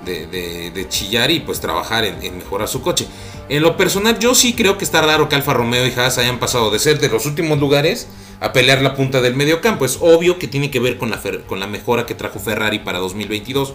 de, 0.05 0.85
chillar 0.89 1.31
y, 1.31 1.39
pues, 1.39 1.61
trabajar 1.61 2.03
en, 2.03 2.21
en, 2.21 2.37
mejorar 2.37 2.67
su 2.67 2.81
coche. 2.81 3.07
En 3.47 3.63
lo 3.63 3.77
personal, 3.77 4.19
yo 4.19 4.35
sí 4.35 4.53
creo 4.53 4.77
que 4.77 4.83
está 4.83 5.01
raro 5.01 5.29
que 5.29 5.35
Alfa 5.35 5.53
Romeo 5.53 5.87
y 5.87 5.91
Haas 5.91 6.17
hayan 6.17 6.37
pasado 6.37 6.69
de 6.69 6.79
ser 6.79 6.99
de 6.99 7.07
los 7.07 7.25
últimos 7.25 7.59
lugares 7.59 8.07
a 8.41 8.51
pelear 8.51 8.81
la 8.81 8.93
punta 8.93 9.21
del 9.21 9.35
medio 9.35 9.61
campo. 9.61 9.85
Es 9.85 9.99
obvio 10.01 10.37
que 10.37 10.47
tiene 10.47 10.69
que 10.69 10.81
ver 10.81 10.97
con 10.97 11.09
la, 11.09 11.21
con 11.47 11.61
la 11.61 11.67
mejora 11.67 12.05
que 12.05 12.13
trajo 12.13 12.39
Ferrari 12.39 12.79
para 12.79 12.99
2022. 12.99 13.73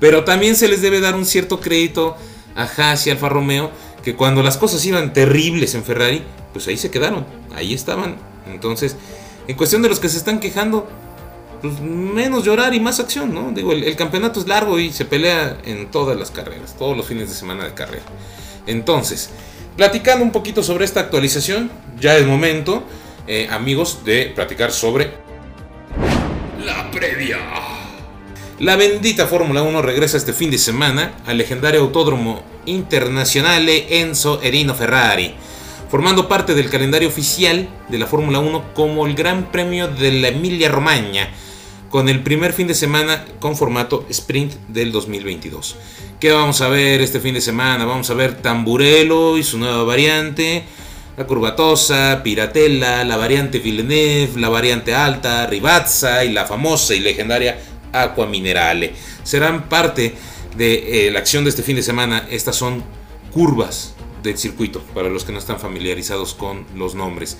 Pero 0.00 0.24
también 0.24 0.56
se 0.56 0.68
les 0.68 0.80
debe 0.80 1.00
dar 1.00 1.14
un 1.14 1.26
cierto 1.26 1.60
crédito 1.60 2.16
a 2.54 2.64
Haas 2.64 3.06
y 3.06 3.10
Alfa 3.10 3.28
Romeo, 3.28 3.70
que 4.02 4.14
cuando 4.14 4.42
las 4.42 4.56
cosas 4.56 4.84
iban 4.84 5.12
terribles 5.12 5.74
en 5.74 5.84
Ferrari, 5.84 6.22
pues 6.52 6.66
ahí 6.68 6.76
se 6.76 6.90
quedaron, 6.90 7.24
ahí 7.54 7.74
estaban. 7.74 8.16
Entonces, 8.50 8.96
en 9.48 9.56
cuestión 9.56 9.82
de 9.82 9.88
los 9.88 10.00
que 10.00 10.08
se 10.08 10.18
están 10.18 10.40
quejando, 10.40 10.88
pues 11.60 11.80
menos 11.80 12.44
llorar 12.44 12.74
y 12.74 12.80
más 12.80 12.98
acción, 13.00 13.32
¿no? 13.32 13.52
Digo, 13.52 13.72
el, 13.72 13.96
campeonato 13.96 14.40
es 14.40 14.48
largo 14.48 14.78
y 14.78 14.92
se 14.92 15.04
pelea 15.04 15.58
en 15.64 15.90
todas 15.90 16.18
las 16.18 16.30
carreras, 16.30 16.76
todos 16.76 16.96
los 16.96 17.06
fines 17.06 17.28
de 17.28 17.34
semana 17.34 17.64
de 17.64 17.72
carrera. 17.72 18.02
Entonces, 18.66 19.30
platicando 19.76 20.24
un 20.24 20.32
poquito 20.32 20.62
sobre 20.62 20.84
esta 20.84 21.00
actualización, 21.00 21.70
ya 22.00 22.16
es 22.16 22.26
momento, 22.26 22.82
eh, 23.28 23.48
amigos, 23.50 24.04
de 24.04 24.32
platicar 24.34 24.72
sobre 24.72 25.12
la 26.64 26.90
previa. 26.90 27.38
La 28.62 28.76
bendita 28.76 29.26
Fórmula 29.26 29.60
1 29.64 29.82
regresa 29.82 30.16
este 30.16 30.32
fin 30.32 30.52
de 30.52 30.56
semana 30.56 31.16
al 31.26 31.36
legendario 31.36 31.80
Autódromo 31.80 32.44
Internazionale 32.64 34.00
Enzo 34.00 34.40
Erino 34.40 34.72
Ferrari, 34.76 35.34
formando 35.90 36.28
parte 36.28 36.54
del 36.54 36.70
calendario 36.70 37.08
oficial 37.08 37.68
de 37.88 37.98
la 37.98 38.06
Fórmula 38.06 38.38
1 38.38 38.72
como 38.72 39.04
el 39.08 39.16
Gran 39.16 39.50
Premio 39.50 39.88
de 39.88 40.12
la 40.12 40.28
Emilia 40.28 40.68
Romagna, 40.68 41.28
con 41.90 42.08
el 42.08 42.22
primer 42.22 42.52
fin 42.52 42.68
de 42.68 42.76
semana 42.76 43.24
con 43.40 43.56
formato 43.56 44.06
sprint 44.08 44.52
del 44.68 44.92
2022. 44.92 45.74
¿Qué 46.20 46.30
vamos 46.30 46.60
a 46.60 46.68
ver 46.68 47.00
este 47.00 47.18
fin 47.18 47.34
de 47.34 47.40
semana? 47.40 47.84
Vamos 47.84 48.10
a 48.10 48.14
ver 48.14 48.42
Tamburello 48.42 49.38
y 49.38 49.42
su 49.42 49.58
nueva 49.58 49.82
variante, 49.82 50.62
la 51.16 51.26
Curvatosa, 51.26 52.20
Piratella, 52.22 53.02
la 53.02 53.16
variante 53.16 53.58
Villeneuve, 53.58 54.40
la 54.40 54.50
variante 54.50 54.94
Alta, 54.94 55.48
Ribazza 55.48 56.24
y 56.24 56.30
la 56.30 56.46
famosa 56.46 56.94
y 56.94 57.00
legendaria 57.00 57.58
Aqua 57.92 58.26
Minerale. 58.26 58.94
Serán 59.22 59.68
parte 59.68 60.14
de 60.56 61.06
eh, 61.06 61.10
la 61.10 61.18
acción 61.18 61.44
de 61.44 61.50
este 61.50 61.62
fin 61.62 61.76
de 61.76 61.82
semana. 61.82 62.26
Estas 62.30 62.56
son 62.56 62.82
curvas 63.32 63.94
del 64.22 64.38
circuito, 64.38 64.80
para 64.94 65.08
los 65.08 65.24
que 65.24 65.32
no 65.32 65.38
están 65.38 65.58
familiarizados 65.58 66.34
con 66.34 66.64
los 66.76 66.94
nombres. 66.94 67.36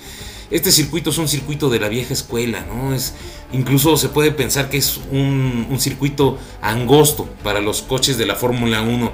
Este 0.51 0.71
circuito 0.71 1.09
es 1.09 1.17
un 1.17 1.27
circuito 1.27 1.69
de 1.69 1.79
la 1.79 1.87
vieja 1.87 2.13
escuela, 2.13 2.65
¿no? 2.65 2.93
Es, 2.93 3.13
incluso 3.53 3.97
se 3.97 4.09
puede 4.09 4.31
pensar 4.31 4.69
que 4.69 4.77
es 4.77 4.99
un, 5.11 5.67
circuito 5.79 6.37
angosto 6.61 7.27
para 7.43 7.61
los 7.61 7.81
coches 7.81 8.17
de 8.17 8.25
la 8.25 8.35
Fórmula 8.35 8.81
1 8.81 9.11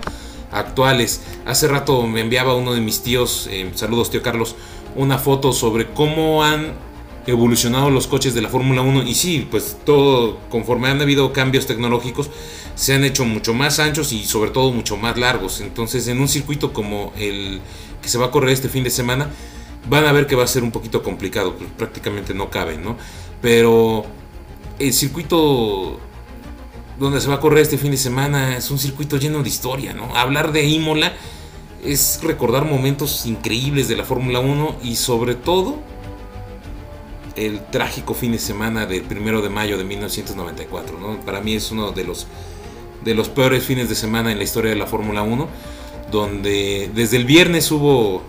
actuales. 0.52 1.22
Hace 1.46 1.68
rato 1.68 2.06
me 2.08 2.22
enviaba 2.22 2.56
uno 2.56 2.74
de 2.74 2.82
mis 2.82 3.02
tíos, 3.02 3.48
eh, 3.52 3.72
saludos 3.76 4.10
tío 4.10 4.22
Carlos, 4.22 4.56
una 4.96 5.18
foto 5.18 5.54
sobre 5.54 5.92
cómo 5.94 6.44
han 6.44 6.74
evolucionado 7.30 7.90
los 7.90 8.08
coches 8.08 8.34
de 8.34 8.42
la 8.42 8.50
Fórmula 8.50 8.82
1 8.82 9.04
y 9.04 9.16
sí, 9.16 9.48
pues 9.50 9.78
todo 9.86 10.38
conforme 10.50 10.90
han 10.90 11.02
habido 11.02 11.34
cambios 11.34 11.66
tecnológicos 11.66 12.30
se 12.80 12.94
han 12.94 13.04
hecho 13.04 13.26
mucho 13.26 13.54
más 13.54 13.80
anchos 13.80 14.14
y 14.14 14.24
sobre 14.24 14.52
todo 14.52 14.72
mucho 14.72 14.96
más 14.96 15.18
largos. 15.18 15.60
Entonces 15.60 16.08
en 16.08 16.22
un 16.22 16.30
circuito 16.30 16.72
como 16.72 17.12
el 17.18 17.60
que 18.02 18.08
se 18.08 18.18
va 18.18 18.28
a 18.28 18.32
correr 18.32 18.52
este 18.52 18.70
fin 18.70 18.86
de 18.86 18.90
semana 18.90 19.30
van 19.90 20.06
a 20.06 20.14
ver 20.14 20.28
que 20.28 20.36
va 20.36 20.46
a 20.46 20.48
ser 20.48 20.64
un 20.64 20.72
poquito 20.72 21.04
complicado, 21.04 21.56
pues 21.58 21.70
prácticamente 21.78 22.34
no 22.34 22.50
cabe, 22.50 22.78
¿no? 22.78 22.96
Pero 23.42 24.06
el 24.78 24.94
circuito 24.94 26.00
donde 26.98 27.20
se 27.20 27.28
va 27.28 27.36
a 27.36 27.40
correr 27.42 27.64
este 27.64 27.78
fin 27.78 27.92
de 27.92 27.98
semana 27.98 28.56
es 28.56 28.72
un 28.72 28.80
circuito 28.80 29.18
lleno 29.18 29.44
de 29.44 29.50
historia, 29.50 29.94
¿no? 29.94 30.16
Hablar 30.16 30.54
de 30.54 30.66
Imola 30.66 31.14
es 31.84 32.20
recordar 32.24 32.66
momentos 32.66 33.26
increíbles 33.26 33.88
de 33.88 33.98
la 33.98 34.06
Fórmula 34.06 34.40
1 34.40 34.78
y 34.84 34.96
sobre 34.96 35.36
todo 35.36 35.80
el 37.36 37.66
trágico 37.66 38.14
fin 38.14 38.32
de 38.32 38.40
semana 38.40 38.86
del 38.86 39.04
primero 39.04 39.42
de 39.42 39.50
mayo 39.50 39.78
de 39.78 39.84
1994. 39.84 41.00
¿no? 41.00 41.20
Para 41.22 41.42
mí 41.42 41.56
es 41.56 41.72
uno 41.72 41.92
de 41.92 42.04
los, 42.04 42.28
de 43.04 43.14
los 43.14 43.30
peores 43.30 43.64
fines 43.64 43.90
de 43.90 43.96
semana 43.96 44.32
en 44.32 44.38
la 44.38 44.44
historia 44.44 44.72
de 44.72 44.78
la 44.78 44.88
Fórmula 44.88 45.22
1, 45.22 45.48
donde 46.12 46.90
desde 46.94 47.18
el 47.18 47.26
viernes 47.26 47.72
hubo 47.72 48.24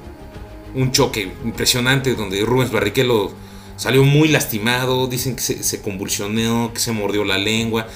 un 0.75 0.92
choque 0.92 1.33
impresionante, 1.45 2.14
donde 2.14 2.45
Rubens 2.45 2.71
Barrichello 2.71 3.33
salió 3.76 4.04
muy 4.04 4.28
lastimado, 4.28 5.07
dicen 5.07 5.37
que 5.37 5.42
se, 5.42 5.83
convulsionó, 5.83 6.73
que 6.73 6.80
se 6.80 6.92
mordió 6.92 7.25
la 7.25 7.38
lengua, 7.38 7.87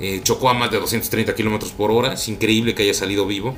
eh, 0.00 0.20
chocó 0.22 0.48
a 0.48 0.54
más 0.54 0.70
de 0.70 0.78
230 0.78 1.34
kilómetros 1.34 1.72
por 1.72 1.90
hora, 1.90 2.14
es 2.14 2.28
increíble 2.28 2.74
que 2.74 2.84
haya 2.84 2.94
salido 2.94 3.26
vivo. 3.26 3.54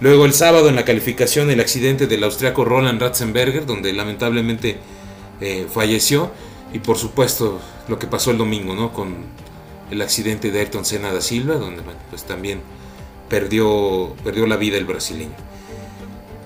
Luego 0.00 0.24
el 0.24 0.32
sábado 0.32 0.68
en 0.68 0.74
la 0.74 0.84
calificación 0.84 1.48
el 1.50 1.60
accidente 1.60 2.08
del 2.08 2.24
austriaco 2.24 2.64
Roland 2.64 3.00
Ratzenberger, 3.00 3.66
donde 3.66 3.92
lamentablemente 3.92 4.78
eh, 5.42 5.66
falleció. 5.70 6.30
Y 6.72 6.78
por 6.78 6.96
supuesto 6.96 7.60
lo 7.88 7.98
que 7.98 8.06
pasó 8.06 8.30
el 8.30 8.38
domingo, 8.38 8.74
¿no? 8.74 8.92
Con 8.92 9.16
el 9.90 10.00
accidente 10.00 10.50
de 10.50 10.60
Ayrton 10.60 10.86
Senna 10.86 11.12
da 11.12 11.20
Silva, 11.20 11.56
donde 11.56 11.82
pues 12.08 12.24
también 12.24 12.62
perdió, 13.28 14.14
perdió 14.24 14.46
la 14.46 14.56
vida 14.56 14.78
el 14.78 14.86
brasileño. 14.86 15.34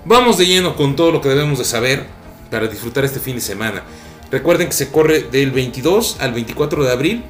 Vamos 0.03 0.37
de 0.37 0.45
lleno 0.45 0.75
con 0.75 0.95
todo 0.95 1.11
lo 1.11 1.21
que 1.21 1.29
debemos 1.29 1.59
de 1.59 1.65
saber 1.65 2.07
para 2.51 2.67
disfrutar 2.67 3.05
este 3.05 3.19
fin 3.19 3.35
de 3.35 3.41
semana. 3.41 3.83
Recuerden 4.31 4.67
que 4.67 4.73
se 4.73 4.91
corre 4.91 5.21
del 5.23 5.51
22 5.51 6.17
al 6.19 6.33
24 6.33 6.83
de 6.83 6.91
abril 6.91 7.23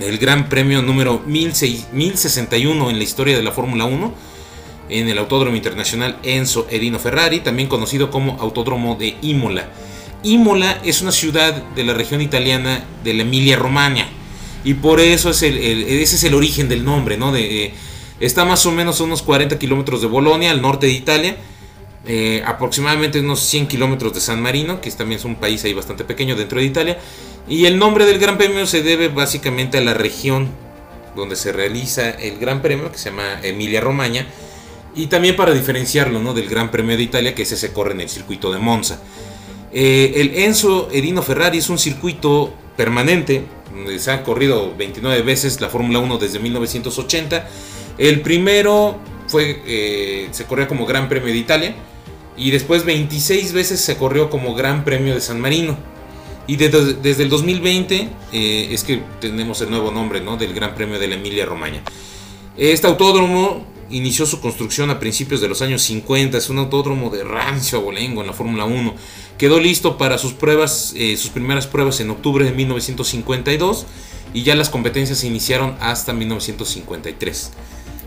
el 0.00 0.18
Gran 0.18 0.48
Premio 0.48 0.82
número 0.82 1.20
1061 1.26 2.90
en 2.90 2.96
la 2.96 3.04
historia 3.04 3.36
de 3.36 3.42
la 3.42 3.52
Fórmula 3.52 3.84
1 3.84 4.14
en 4.88 5.08
el 5.08 5.18
Autódromo 5.18 5.56
Internacional 5.56 6.18
Enzo 6.22 6.66
Erino 6.70 6.98
Ferrari, 6.98 7.40
también 7.40 7.68
conocido 7.68 8.10
como 8.10 8.38
Autódromo 8.40 8.96
de 8.96 9.16
Imola. 9.22 9.68
Imola 10.22 10.80
es 10.84 11.02
una 11.02 11.12
ciudad 11.12 11.54
de 11.74 11.84
la 11.84 11.94
región 11.94 12.20
italiana 12.20 12.84
de 13.02 13.14
la 13.14 13.22
Emilia 13.22 13.56
Romagna 13.56 14.08
y 14.64 14.74
por 14.74 15.00
eso 15.00 15.30
es 15.30 15.42
el, 15.42 15.56
ese 15.56 16.16
es 16.16 16.24
el 16.24 16.34
origen 16.34 16.68
del 16.68 16.84
nombre, 16.84 17.16
¿no? 17.16 17.34
Eh, 17.34 17.72
está 18.20 18.44
más 18.44 18.66
o 18.66 18.72
menos 18.72 19.00
a 19.00 19.04
unos 19.04 19.22
40 19.22 19.58
kilómetros 19.58 20.02
de 20.02 20.06
Bolonia, 20.06 20.50
al 20.50 20.60
norte 20.60 20.86
de 20.86 20.92
Italia, 20.92 21.36
eh, 22.06 22.42
aproximadamente 22.46 23.20
unos 23.20 23.40
100 23.40 23.68
kilómetros 23.68 24.12
de 24.12 24.20
San 24.20 24.42
Marino, 24.42 24.80
que 24.80 24.90
también 24.90 25.18
es 25.18 25.24
un 25.24 25.36
país 25.36 25.64
ahí 25.64 25.72
bastante 25.72 26.04
pequeño 26.04 26.36
dentro 26.36 26.60
de 26.60 26.66
Italia, 26.66 26.98
y 27.48 27.64
el 27.64 27.78
nombre 27.78 28.04
del 28.04 28.18
Gran 28.18 28.36
Premio 28.36 28.66
se 28.66 28.82
debe 28.82 29.08
básicamente 29.08 29.78
a 29.78 29.80
la 29.80 29.94
región 29.94 30.48
donde 31.16 31.36
se 31.36 31.52
realiza 31.52 32.10
el 32.10 32.38
Gran 32.38 32.62
Premio, 32.62 32.92
que 32.92 32.98
se 32.98 33.10
llama 33.10 33.40
Emilia 33.42 33.80
Romagna, 33.80 34.26
y 34.94 35.06
también 35.06 35.36
para 35.36 35.52
diferenciarlo 35.52 36.20
¿no? 36.20 36.34
del 36.34 36.48
Gran 36.48 36.70
Premio 36.70 36.96
de 36.96 37.02
Italia, 37.02 37.34
que 37.34 37.42
ese 37.42 37.56
se 37.56 37.72
corre 37.72 37.92
en 37.92 38.02
el 38.02 38.08
circuito 38.08 38.52
de 38.52 38.58
Monza. 38.58 39.00
Eh, 39.72 40.14
el 40.16 40.34
Enzo 40.34 40.88
Edino 40.90 41.22
Ferrari 41.22 41.58
es 41.58 41.68
un 41.68 41.78
circuito 41.78 42.52
permanente, 42.76 43.44
donde 43.74 43.98
se 43.98 44.10
ha 44.10 44.22
corrido 44.22 44.74
29 44.76 45.22
veces 45.22 45.60
la 45.60 45.68
Fórmula 45.68 45.98
1 46.00 46.18
desde 46.18 46.38
1980. 46.38 47.48
El 47.98 48.20
primero 48.20 48.98
fue, 49.28 49.62
eh, 49.66 50.28
se 50.32 50.44
corrió 50.44 50.66
como 50.66 50.86
Gran 50.86 51.08
Premio 51.08 51.32
de 51.32 51.38
Italia 51.38 51.74
y 52.36 52.50
después 52.50 52.84
26 52.84 53.52
veces 53.52 53.80
se 53.80 53.96
corrió 53.96 54.30
como 54.30 54.54
Gran 54.54 54.84
Premio 54.84 55.14
de 55.14 55.20
San 55.20 55.40
Marino. 55.40 55.78
Y 56.46 56.56
desde 56.56 57.22
el 57.22 57.28
2020 57.28 58.08
eh, 58.32 58.68
es 58.72 58.82
que 58.82 59.02
tenemos 59.20 59.60
el 59.60 59.70
nuevo 59.70 59.92
nombre 59.92 60.20
¿no? 60.20 60.36
del 60.36 60.52
Gran 60.52 60.74
Premio 60.74 60.98
de 60.98 61.06
la 61.06 61.14
Emilia 61.14 61.46
Romagna. 61.46 61.82
Este 62.56 62.88
autódromo 62.88 63.64
inició 63.90 64.26
su 64.26 64.40
construcción 64.40 64.90
a 64.90 64.98
principios 64.98 65.40
de 65.40 65.48
los 65.48 65.62
años 65.62 65.82
50, 65.82 66.38
es 66.38 66.48
un 66.48 66.58
autódromo 66.58 67.10
de 67.10 67.24
rancio 67.24 67.78
abolengo 67.78 68.20
en 68.20 68.26
la 68.26 68.32
Fórmula 68.32 68.64
1. 68.64 68.94
Quedó 69.38 69.60
listo 69.60 69.98
para 69.98 70.18
sus 70.18 70.32
pruebas, 70.32 70.94
eh, 70.96 71.16
sus 71.16 71.30
primeras 71.30 71.66
pruebas 71.66 72.00
en 72.00 72.10
octubre 72.10 72.44
de 72.44 72.52
1952 72.52 73.86
y 74.32 74.42
ya 74.42 74.54
las 74.54 74.70
competencias 74.70 75.18
se 75.18 75.26
iniciaron 75.26 75.76
hasta 75.80 76.12
1953. 76.12 77.52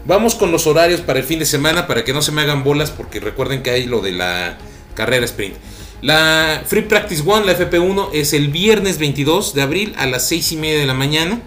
Vamos 0.06 0.36
con 0.36 0.52
los 0.52 0.68
horarios 0.68 1.02
para 1.02 1.20
el 1.20 1.26
fin 1.26 1.40
de 1.40 1.46
semana 1.46 1.88
para 1.88 2.04
que 2.04 2.14
no 2.14 2.22
se 2.22 2.32
me 2.32 2.42
hagan 2.42 2.64
bolas 2.64 2.92
porque 2.92 3.20
recuerden 3.20 3.64
que 3.64 3.70
hay 3.70 3.86
lo 3.86 4.02
de 4.02 4.12
la 4.12 4.58
carrera 4.96 5.26
sprint. 5.26 5.56
La 6.02 6.64
Free 6.66 6.82
Practice 6.82 7.24
One, 7.26 7.46
la 7.46 7.58
FP1, 7.58 8.10
es 8.12 8.34
el 8.34 8.50
viernes 8.50 8.98
22 8.98 9.54
de 9.54 9.62
abril 9.62 9.94
a 9.98 10.06
las 10.06 10.28
6 10.28 10.52
y 10.52 10.58
media 10.58 10.80
de 10.80 10.86
la 10.86 10.94
mañana. 10.94 11.42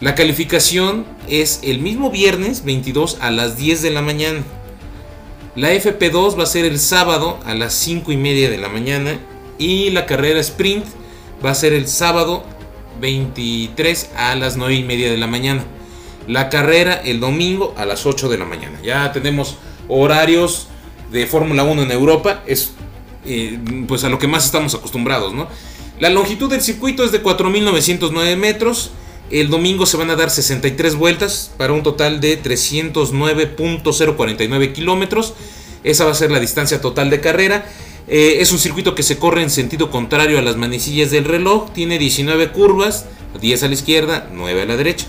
La 0.00 0.14
calificación 0.14 1.06
es 1.28 1.60
el 1.62 1.78
mismo 1.78 2.10
viernes 2.10 2.64
22 2.64 3.18
a 3.20 3.30
las 3.30 3.56
10 3.56 3.82
de 3.82 3.90
la 3.90 4.02
mañana. 4.02 4.42
La 5.54 5.72
FP2 5.72 6.38
va 6.38 6.42
a 6.42 6.46
ser 6.46 6.64
el 6.64 6.80
sábado 6.80 7.38
a 7.46 7.54
las 7.54 7.74
5 7.74 8.10
y 8.10 8.16
media 8.16 8.50
de 8.50 8.58
la 8.58 8.68
mañana 8.68 9.18
y 9.56 9.90
la 9.90 10.04
carrera 10.04 10.40
sprint 10.40 10.84
va 11.44 11.50
a 11.50 11.54
ser 11.54 11.72
el 11.72 11.86
sábado 11.86 12.44
23 13.00 14.10
a 14.16 14.34
las 14.34 14.56
9 14.56 14.74
y 14.74 14.82
media 14.82 15.10
de 15.10 15.16
la 15.16 15.28
mañana. 15.28 15.64
La 16.26 16.48
carrera 16.48 16.94
el 16.94 17.20
domingo 17.20 17.72
a 17.76 17.84
las 17.84 18.04
8 18.04 18.28
de 18.28 18.38
la 18.38 18.46
mañana. 18.46 18.80
Ya 18.82 19.12
tenemos 19.12 19.56
horarios 19.88 20.66
de 21.12 21.26
Fórmula 21.26 21.62
1 21.62 21.82
en 21.82 21.90
Europa. 21.92 22.42
Es 22.46 22.72
eh, 23.26 23.60
pues 23.86 24.02
a 24.02 24.08
lo 24.08 24.18
que 24.18 24.26
más 24.26 24.44
estamos 24.44 24.74
acostumbrados, 24.74 25.32
¿no? 25.32 25.46
La 26.00 26.10
longitud 26.10 26.50
del 26.50 26.62
circuito 26.62 27.04
es 27.04 27.12
de 27.12 27.22
4.909 27.22 28.36
metros. 28.36 28.90
El 29.34 29.50
domingo 29.50 29.84
se 29.84 29.96
van 29.96 30.10
a 30.10 30.14
dar 30.14 30.30
63 30.30 30.94
vueltas 30.94 31.50
para 31.56 31.72
un 31.72 31.82
total 31.82 32.20
de 32.20 32.40
309.049 32.40 34.72
kilómetros. 34.72 35.34
Esa 35.82 36.04
va 36.04 36.12
a 36.12 36.14
ser 36.14 36.30
la 36.30 36.38
distancia 36.38 36.80
total 36.80 37.10
de 37.10 37.20
carrera. 37.20 37.66
Eh, 38.06 38.36
es 38.38 38.52
un 38.52 38.60
circuito 38.60 38.94
que 38.94 39.02
se 39.02 39.18
corre 39.18 39.42
en 39.42 39.50
sentido 39.50 39.90
contrario 39.90 40.38
a 40.38 40.42
las 40.42 40.54
manecillas 40.54 41.10
del 41.10 41.24
reloj. 41.24 41.72
Tiene 41.72 41.98
19 41.98 42.52
curvas, 42.52 43.06
10 43.40 43.64
a 43.64 43.66
la 43.66 43.74
izquierda, 43.74 44.28
9 44.32 44.62
a 44.62 44.66
la 44.66 44.76
derecha. 44.76 45.06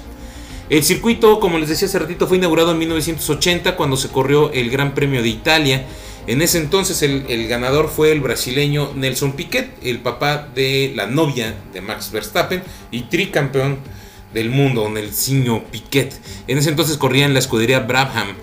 El 0.72 0.84
circuito, 0.84 1.40
como 1.40 1.60
les 1.60 1.70
decía 1.70 1.88
hace 1.88 2.00
ratito, 2.00 2.26
fue 2.26 2.38
inaugurado 2.38 2.72
en 2.72 2.80
1980 2.80 3.76
cuando 3.76 3.96
se 3.96 4.10
corrió 4.10 4.52
el 4.54 4.72
Gran 4.72 4.96
Premio 4.96 5.22
de 5.22 5.30
Italia. 5.30 5.86
En 6.26 6.42
ese 6.42 6.58
entonces 6.58 7.04
el, 7.04 7.28
el, 7.30 7.48
ganador 7.48 7.90
fue 7.90 8.12
el 8.12 8.22
brasileño 8.22 8.92
Nelson 8.96 9.34
Piquet, 9.34 9.70
el 9.84 10.00
papá 10.00 10.50
de 10.56 10.94
la 10.96 11.06
novia 11.06 11.54
de 11.72 11.82
Max 11.82 12.10
Verstappen 12.12 12.64
y 12.90 13.04
tricampeón 13.04 13.78
del 14.36 14.52
mundo, 14.52 14.88
Nelsinho 14.89 15.63
Piquet. 15.71 16.13
En 16.48 16.60
ese 16.60 16.69
entonces 16.69 16.98
corría 16.98 17.26
en 17.26 17.34
la 17.34 17.39
escudería 17.39 17.80
Brabham. 17.80 18.36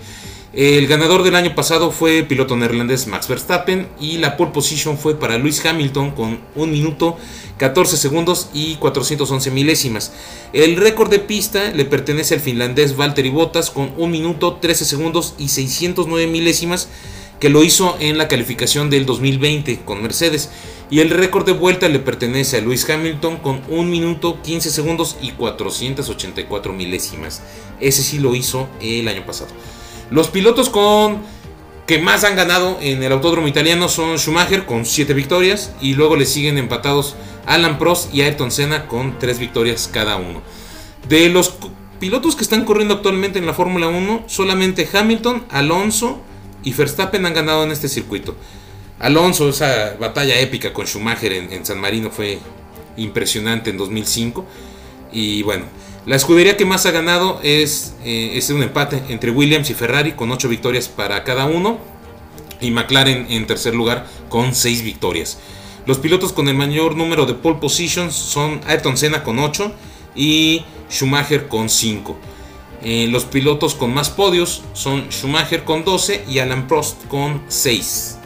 El 0.51 0.87
ganador 0.87 1.23
del 1.23 1.35
año 1.35 1.55
pasado 1.55 1.91
fue 1.91 2.19
el 2.19 2.27
piloto 2.27 2.55
neerlandés 2.55 3.07
Max 3.07 3.27
Verstappen 3.27 3.87
y 3.99 4.17
la 4.17 4.35
pole 4.37 4.51
position 4.51 4.97
fue 4.97 5.19
para 5.19 5.37
Lewis 5.37 5.65
Hamilton 5.65 6.11
con 6.11 6.41
1 6.55 6.71
minuto 6.71 7.17
14 7.57 7.97
segundos 7.97 8.49
y 8.53 8.75
411 8.75 9.51
milésimas. 9.51 10.13
El 10.51 10.75
récord 10.75 11.09
de 11.09 11.19
pista 11.19 11.71
le 11.71 11.85
pertenece 11.85 12.35
al 12.35 12.39
finlandés 12.39 12.97
Valtteri 12.97 13.29
Bottas 13.29 13.69
con 13.69 13.93
1 13.97 14.07
minuto 14.07 14.57
13 14.61 14.85
segundos 14.85 15.35
y 15.37 15.49
609 15.49 16.27
milésimas 16.27 16.89
que 17.43 17.49
lo 17.49 17.61
hizo 17.61 17.97
en 17.99 18.17
la 18.17 18.29
calificación 18.29 18.89
del 18.89 19.05
2020 19.05 19.81
con 19.83 20.01
Mercedes. 20.01 20.49
Y 20.89 21.01
el 21.01 21.09
récord 21.09 21.45
de 21.45 21.51
vuelta 21.51 21.89
le 21.89 21.99
pertenece 21.99 22.55
a 22.55 22.61
Lewis 22.61 22.89
Hamilton 22.89 23.35
con 23.35 23.61
1 23.67 23.83
minuto 23.83 24.41
15 24.41 24.69
segundos 24.69 25.17
y 25.21 25.31
484 25.31 26.71
milésimas. 26.71 27.41
Ese 27.81 28.01
sí 28.01 28.19
lo 28.19 28.33
hizo 28.33 28.69
el 28.79 29.09
año 29.09 29.25
pasado. 29.25 29.49
Los 30.09 30.29
pilotos 30.29 30.69
con 30.69 31.17
que 31.85 31.99
más 31.99 32.23
han 32.23 32.37
ganado 32.37 32.77
en 32.79 33.03
el 33.03 33.11
autódromo 33.11 33.49
italiano 33.49 33.89
son 33.89 34.17
Schumacher 34.17 34.65
con 34.65 34.85
7 34.85 35.13
victorias 35.13 35.73
y 35.81 35.95
luego 35.95 36.15
le 36.15 36.25
siguen 36.25 36.57
empatados 36.57 37.17
Alan 37.45 37.77
Prost 37.77 38.15
y 38.15 38.21
Ayrton 38.21 38.51
Senna 38.51 38.87
con 38.87 39.19
3 39.19 39.37
victorias 39.37 39.89
cada 39.91 40.15
uno. 40.15 40.41
De 41.09 41.27
los 41.27 41.55
pilotos 41.99 42.37
que 42.37 42.43
están 42.43 42.63
corriendo 42.63 42.93
actualmente 42.93 43.37
en 43.37 43.45
la 43.45 43.53
Fórmula 43.53 43.89
1, 43.89 44.23
solamente 44.27 44.87
Hamilton, 44.93 45.43
Alonso 45.49 46.21
y 46.63 46.73
Verstappen 46.73 47.25
han 47.25 47.33
ganado 47.33 47.63
en 47.63 47.71
este 47.71 47.87
circuito. 47.87 48.35
Alonso, 48.99 49.49
esa 49.49 49.95
batalla 49.99 50.39
épica 50.39 50.71
con 50.73 50.87
Schumacher 50.87 51.33
en, 51.33 51.65
San 51.65 51.79
Marino 51.79 52.09
fue 52.09 52.39
impresionante 52.95 53.69
en 53.69 53.77
2005. 53.77 54.45
Y 55.11 55.43
bueno, 55.43 55.65
la 56.05 56.15
escudería 56.15 56.57
que 56.57 56.65
más 56.65 56.85
ha 56.85 56.91
ganado 56.91 57.39
es, 57.43 57.95
eh, 58.03 58.31
es 58.35 58.49
un 58.49 58.63
empate 58.63 59.01
entre 59.09 59.31
Williams 59.31 59.69
y 59.69 59.73
Ferrari 59.73 60.13
con 60.13 60.31
8 60.31 60.47
victorias 60.49 60.87
para 60.87 61.23
cada 61.23 61.45
uno. 61.45 61.79
y 62.61 62.71
McLaren 62.71 63.27
en 63.29 63.45
tercer 63.45 63.75
lugar 63.75 64.07
con 64.29 64.55
6 64.55 64.83
victorias. 64.83 65.37
Los 65.85 65.97
pilotos 65.97 66.31
con 66.31 66.47
el 66.47 66.55
mayor 66.55 66.95
número 66.95 67.25
de 67.25 67.33
pole 67.33 67.57
positions 67.59 68.15
son 68.15 68.61
Ayrton 68.65 68.95
Senna 68.95 69.21
con 69.21 69.37
8 69.37 69.73
y 70.15 70.63
Schumacher 70.89 71.49
con 71.49 71.69
5. 71.69 72.17
Eh, 72.83 73.07
los 73.09 73.25
pilotos 73.25 73.75
con 73.75 73.93
más 73.93 74.09
podios 74.09 74.63
son 74.73 75.07
Schumacher 75.09 75.63
con 75.63 75.85
12 75.85 76.25
y 76.27 76.39
Alan 76.39 76.67
Prost 76.67 77.07
con 77.07 77.41
6. 77.47 78.17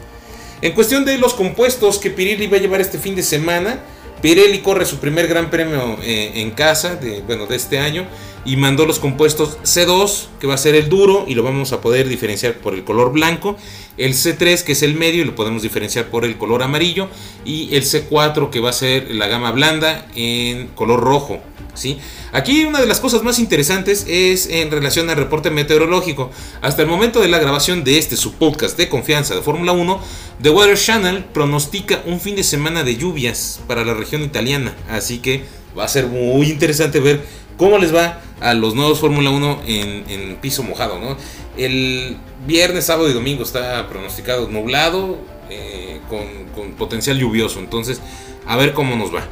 En 0.61 0.73
cuestión 0.73 1.05
de 1.05 1.17
los 1.19 1.35
compuestos 1.35 1.99
que 1.99 2.09
Pirelli 2.09 2.47
va 2.47 2.57
a 2.57 2.59
llevar 2.59 2.81
este 2.81 2.97
fin 2.97 3.15
de 3.15 3.21
semana, 3.21 3.79
Pirelli 4.21 4.59
corre 4.59 4.85
su 4.85 4.97
primer 4.97 5.27
gran 5.27 5.51
premio 5.51 5.97
eh, 6.01 6.31
en 6.35 6.51
casa 6.51 6.95
de, 6.95 7.21
bueno, 7.21 7.45
de 7.45 7.55
este 7.55 7.77
año 7.77 8.07
y 8.45 8.55
mandó 8.55 8.85
los 8.85 8.99
compuestos 8.99 9.57
C2, 9.63 10.27
que 10.39 10.47
va 10.47 10.53
a 10.53 10.57
ser 10.57 10.75
el 10.75 10.89
duro 10.89 11.25
y 11.27 11.35
lo 11.35 11.43
vamos 11.43 11.73
a 11.73 11.81
poder 11.81 12.07
diferenciar 12.07 12.55
por 12.55 12.73
el 12.73 12.83
color 12.83 13.11
blanco, 13.11 13.57
el 13.97 14.13
C3 14.13 14.63
que 14.63 14.71
es 14.71 14.83
el 14.83 14.95
medio 14.95 15.21
y 15.21 15.25
lo 15.25 15.35
podemos 15.35 15.61
diferenciar 15.61 16.07
por 16.07 16.25
el 16.25 16.37
color 16.37 16.63
amarillo 16.63 17.09
y 17.45 17.75
el 17.75 17.83
C4 17.83 18.49
que 18.49 18.59
va 18.59 18.69
a 18.69 18.73
ser 18.73 19.11
la 19.11 19.27
gama 19.27 19.51
blanda 19.51 20.07
en 20.15 20.67
color 20.67 21.01
rojo. 21.01 21.41
¿sí? 21.77 21.99
Aquí 22.33 22.65
una 22.65 22.81
de 22.81 22.87
las 22.87 22.99
cosas 22.99 23.23
más 23.23 23.39
interesantes 23.39 24.05
es 24.07 24.47
en 24.47 24.71
relación 24.71 25.09
al 25.09 25.17
reporte 25.17 25.49
meteorológico. 25.49 26.31
Hasta 26.61 26.81
el 26.81 26.87
momento 26.87 27.21
de 27.21 27.29
la 27.29 27.39
grabación 27.39 27.83
de 27.83 27.97
este 27.97 28.17
su 28.17 28.33
podcast 28.33 28.77
de 28.77 28.89
confianza 28.89 29.35
de 29.35 29.41
Fórmula 29.41 29.71
1, 29.71 29.99
The 30.41 30.49
Weather 30.49 30.77
Channel 30.77 31.23
pronostica 31.25 32.01
un 32.05 32.19
fin 32.19 32.35
de 32.35 32.43
semana 32.43 32.83
de 32.83 32.97
lluvias 32.97 33.61
para 33.67 33.85
la 33.85 33.93
región 33.93 34.23
italiana. 34.23 34.75
Así 34.89 35.19
que 35.19 35.43
va 35.77 35.85
a 35.85 35.87
ser 35.87 36.07
muy 36.07 36.49
interesante 36.49 36.99
ver 36.99 37.21
cómo 37.57 37.77
les 37.77 37.93
va 37.93 38.21
a 38.39 38.53
los 38.53 38.75
nuevos 38.75 38.99
Fórmula 38.99 39.29
1 39.29 39.61
en, 39.65 40.37
piso 40.41 40.63
mojado. 40.63 40.99
¿no? 40.99 41.17
El 41.57 42.17
viernes, 42.45 42.85
sábado 42.85 43.09
y 43.09 43.13
domingo 43.13 43.43
está 43.43 43.87
pronosticado 43.89 44.47
nublado 44.47 45.17
eh, 45.49 45.99
con 46.09 46.71
potencial 46.73 47.17
lluvioso. 47.17 47.59
Entonces, 47.59 48.01
a 48.45 48.55
ver 48.55 48.73
cómo 48.73 48.95
nos 48.95 49.13
va. 49.13 49.23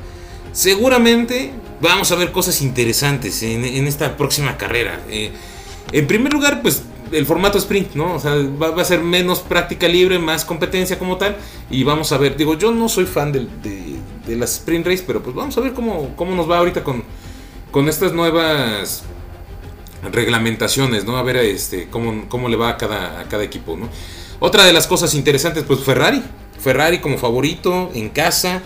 Seguramente 0.52 1.52
vamos 1.82 2.12
a 2.12 2.16
ver 2.16 2.32
cosas 2.32 2.62
interesantes 2.62 3.44
en, 3.44 3.66
esta 3.88 4.16
próxima 4.18 4.58
carrera. 4.58 5.02
Eh, 5.10 5.32
en 5.92 6.08
primer 6.08 6.34
lugar, 6.34 6.62
pues 6.62 6.84
el 7.12 7.26
formato 7.26 7.58
sprint, 7.58 7.94
¿no? 7.96 8.16
O 8.16 8.20
sea, 8.20 8.36
va, 8.36 8.82
a 8.82 8.86
ser 8.86 9.02
menos 9.02 9.40
práctica 9.40 9.88
libre, 9.88 10.18
más 10.18 10.46
competencia 10.46 10.98
como 10.98 11.18
tal. 11.18 11.36
Y 11.70 11.84
vamos 11.84 12.12
a 12.12 12.18
ver, 12.18 12.38
digo, 12.38 12.58
yo 12.58 12.72
no 12.72 12.90
soy 12.90 13.06
fan 13.06 13.32
de, 13.32 13.48
las 14.36 14.54
sprint 14.54 14.88
race, 14.88 15.04
pero 15.06 15.22
pues 15.22 15.36
vamos 15.36 15.58
a 15.58 15.62
ver 15.62 15.74
cómo, 15.74 16.16
cómo 16.16 16.36
nos 16.36 16.50
va 16.50 16.60
ahorita 16.60 16.84
con, 16.84 17.04
con 17.76 17.90
estas 17.90 18.14
nuevas 18.14 19.04
reglamentaciones, 20.10 21.04
¿no? 21.04 21.18
A 21.18 21.24
ver 21.24 21.36
este, 21.36 21.90
cómo, 21.90 22.24
cómo 22.30 22.48
le 22.48 22.56
va 22.56 22.70
a 22.70 22.78
cada, 22.78 23.20
a 23.20 23.26
cada 23.26 23.44
equipo, 23.44 23.76
¿no? 23.76 23.90
Otra 24.40 24.64
de 24.64 24.72
las 24.72 24.88
cosas 24.88 25.14
interesantes, 25.14 25.66
pues 25.68 25.82
Ferrari. 25.82 26.24
Ferrari 26.58 27.00
como 27.00 27.18
favorito 27.18 27.92
en 27.94 28.08
casa 28.08 28.62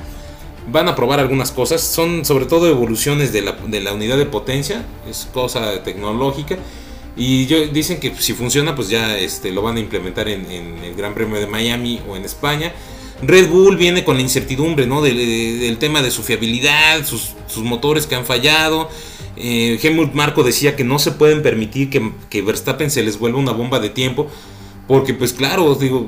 van 0.72 0.88
a 0.90 0.96
probar 0.96 1.20
algunas 1.20 1.50
cosas. 1.50 1.82
Son 1.82 2.24
sobre 2.24 2.46
todo 2.46 2.68
evoluciones 2.68 3.34
de 3.34 3.42
la, 3.42 3.94
unidad 3.94 4.16
de 4.16 4.28
potencia. 4.28 4.86
Es 5.10 5.28
cosa 5.34 5.82
tecnológica. 5.82 6.60
Y 7.18 7.48
yo, 7.48 7.66
dicen 7.66 8.00
que 8.00 8.14
si 8.16 8.34
funciona, 8.34 8.76
pues 8.76 8.90
ya 8.90 9.18
este, 9.18 9.50
lo 9.50 9.64
van 9.64 9.78
a 9.78 9.80
implementar 9.80 10.30
en, 10.30 10.46
el 10.84 10.94
Gran 10.94 11.16
Premio 11.16 11.40
de 11.40 11.48
Miami 11.48 12.00
o 12.08 12.16
en 12.16 12.26
España. 12.26 12.74
Red 13.22 13.50
Bull 13.50 13.76
viene 13.78 14.04
con 14.04 14.16
la 14.16 14.22
incertidumbre 14.22 14.88
¿no? 14.88 15.02
del, 15.02 15.78
tema 15.80 16.02
de 16.02 16.12
su 16.12 16.24
fiabilidad, 16.24 17.06
sus, 17.06 17.34
motores 17.58 18.08
que 18.08 18.16
han 18.16 18.26
fallado. 18.26 18.90
Eh, 19.36 19.80
Marco 20.14 20.44
decía 20.44 20.76
que 20.76 20.84
no 20.84 21.00
se 21.00 21.12
pueden 21.12 21.42
permitir 21.42 21.90
que, 21.90 22.12
que, 22.30 22.42
Verstappen 22.42 22.90
se 22.92 23.04
les 23.04 23.20
vuelva 23.20 23.40
una 23.40 23.52
bomba 23.52 23.80
de 23.80 23.90
tiempo. 23.90 24.28
Porque 24.88 25.14
pues 25.14 25.34
claro, 25.34 25.76
digo, 25.76 26.08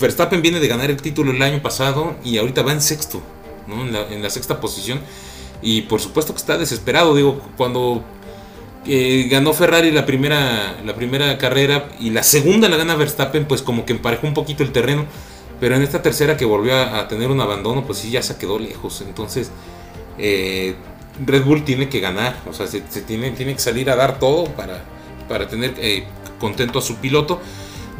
Verstappen 0.00 0.42
viene 0.42 0.60
de 0.60 0.68
ganar 0.68 0.90
el 0.90 1.00
título 1.00 1.30
el 1.30 1.40
año 1.40 1.62
pasado 1.62 2.16
y 2.24 2.36
ahorita 2.36 2.62
va 2.62 2.72
en 2.72 2.82
sexto 2.82 3.22
en, 3.68 4.22
la, 4.22 4.30
sexta 4.30 4.60
posición. 4.60 5.00
Y 5.62 5.82
por 5.82 6.00
supuesto 6.00 6.34
que 6.34 6.38
está 6.38 6.58
desesperado. 6.58 7.14
Digo, 7.14 7.40
cuando 7.56 8.04
eh, 8.86 9.28
ganó 9.30 9.52
Ferrari 9.52 9.90
la 9.90 10.04
primera, 10.04 10.76
la 10.84 10.94
primera 10.94 11.38
carrera 11.38 11.88
y 12.00 12.10
la 12.10 12.22
segunda 12.22 12.68
la 12.68 12.76
gana 12.76 12.94
Verstappen, 12.96 13.46
pues 13.46 13.62
como 13.62 13.84
que 13.86 13.92
emparejó 13.92 14.26
un 14.26 14.34
poquito 14.34 14.62
el 14.62 14.72
terreno. 14.72 15.06
Pero 15.60 15.76
en 15.76 15.82
esta 15.82 16.02
tercera 16.02 16.36
que 16.36 16.44
volvió 16.44 16.76
a, 16.76 17.08
tener 17.08 17.30
un 17.30 17.40
abandono, 17.40 17.86
pues 17.86 17.98
sí, 17.98 18.10
ya 18.10 18.22
se 18.22 18.36
quedó 18.36 18.58
lejos. 18.58 19.02
Entonces, 19.06 19.50
eh, 20.18 20.74
Red 21.24 21.44
Bull 21.44 21.64
tiene 21.64 21.88
que 21.88 22.00
ganar. 22.00 22.36
O 22.48 22.52
sea, 22.52 22.66
se, 22.66 22.80
tiene, 22.80 23.30
tiene, 23.30 23.54
que 23.54 23.60
salir 23.60 23.88
a 23.90 23.96
dar 23.96 24.18
todo 24.18 24.44
para, 24.44 24.84
para 25.28 25.48
tener 25.48 25.74
eh, 25.78 26.04
contento 26.38 26.80
a 26.80 26.82
su 26.82 26.96
piloto. 26.96 27.40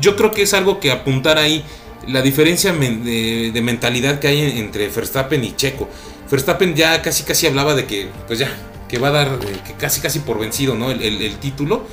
Yo 0.01 0.17
creo 0.17 0.33
que 0.33 0.43
es 0.43 0.55
algo 0.55 0.81
que 0.81 0.91
apuntar 0.91 1.39
ahí 1.39 1.65
la 2.09 2.23
diferencia 2.23 2.73
de, 2.73 3.61
mentalidad 3.63 4.19
que 4.19 4.29
hay 4.29 4.59
entre 4.59 4.89
Verstappen 4.89 5.43
y 5.45 5.55
Checo. 5.57 5.89
Verstappen 6.31 6.75
ya 6.75 7.01
casi 7.03 7.25
casi 7.25 7.47
hablaba 7.47 7.75
de 7.75 7.87
que, 7.87 8.09
pues 8.27 8.39
ya, 8.39 8.51
que 8.89 8.99
va 8.99 9.09
a 9.09 9.13
dar 9.13 9.39
que 9.39 9.75
casi 9.75 10.01
casi 10.01 10.21
por 10.21 10.39
vencido, 10.39 10.75
¿no? 10.75 10.91
El, 10.91 11.37
título. 11.37 11.87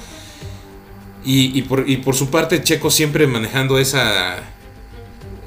Y, 1.24 1.62
por, 1.64 2.16
su 2.16 2.30
parte, 2.30 2.64
Checo 2.64 2.90
siempre 2.90 3.28
manejando 3.28 3.78
esa, 3.78 4.38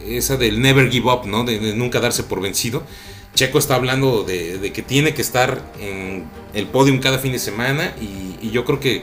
esa 0.06 0.36
del 0.36 0.60
never 0.60 0.90
give 0.90 1.10
up, 1.10 1.26
¿no? 1.26 1.44
De, 1.44 1.74
nunca 1.74 2.00
darse 2.00 2.22
por 2.22 2.40
vencido. 2.40 2.82
Checo 3.34 3.58
está 3.58 3.74
hablando 3.74 4.22
de, 4.22 4.70
que 4.72 4.82
tiene 4.82 5.12
que 5.14 5.22
estar 5.22 5.72
en 5.80 6.24
el 6.52 6.66
podium 6.66 7.00
cada 7.00 7.18
fin 7.18 7.32
de 7.32 7.40
semana 7.40 7.94
y 8.00 8.50
yo 8.50 8.64
creo 8.64 8.78
que 8.78 9.02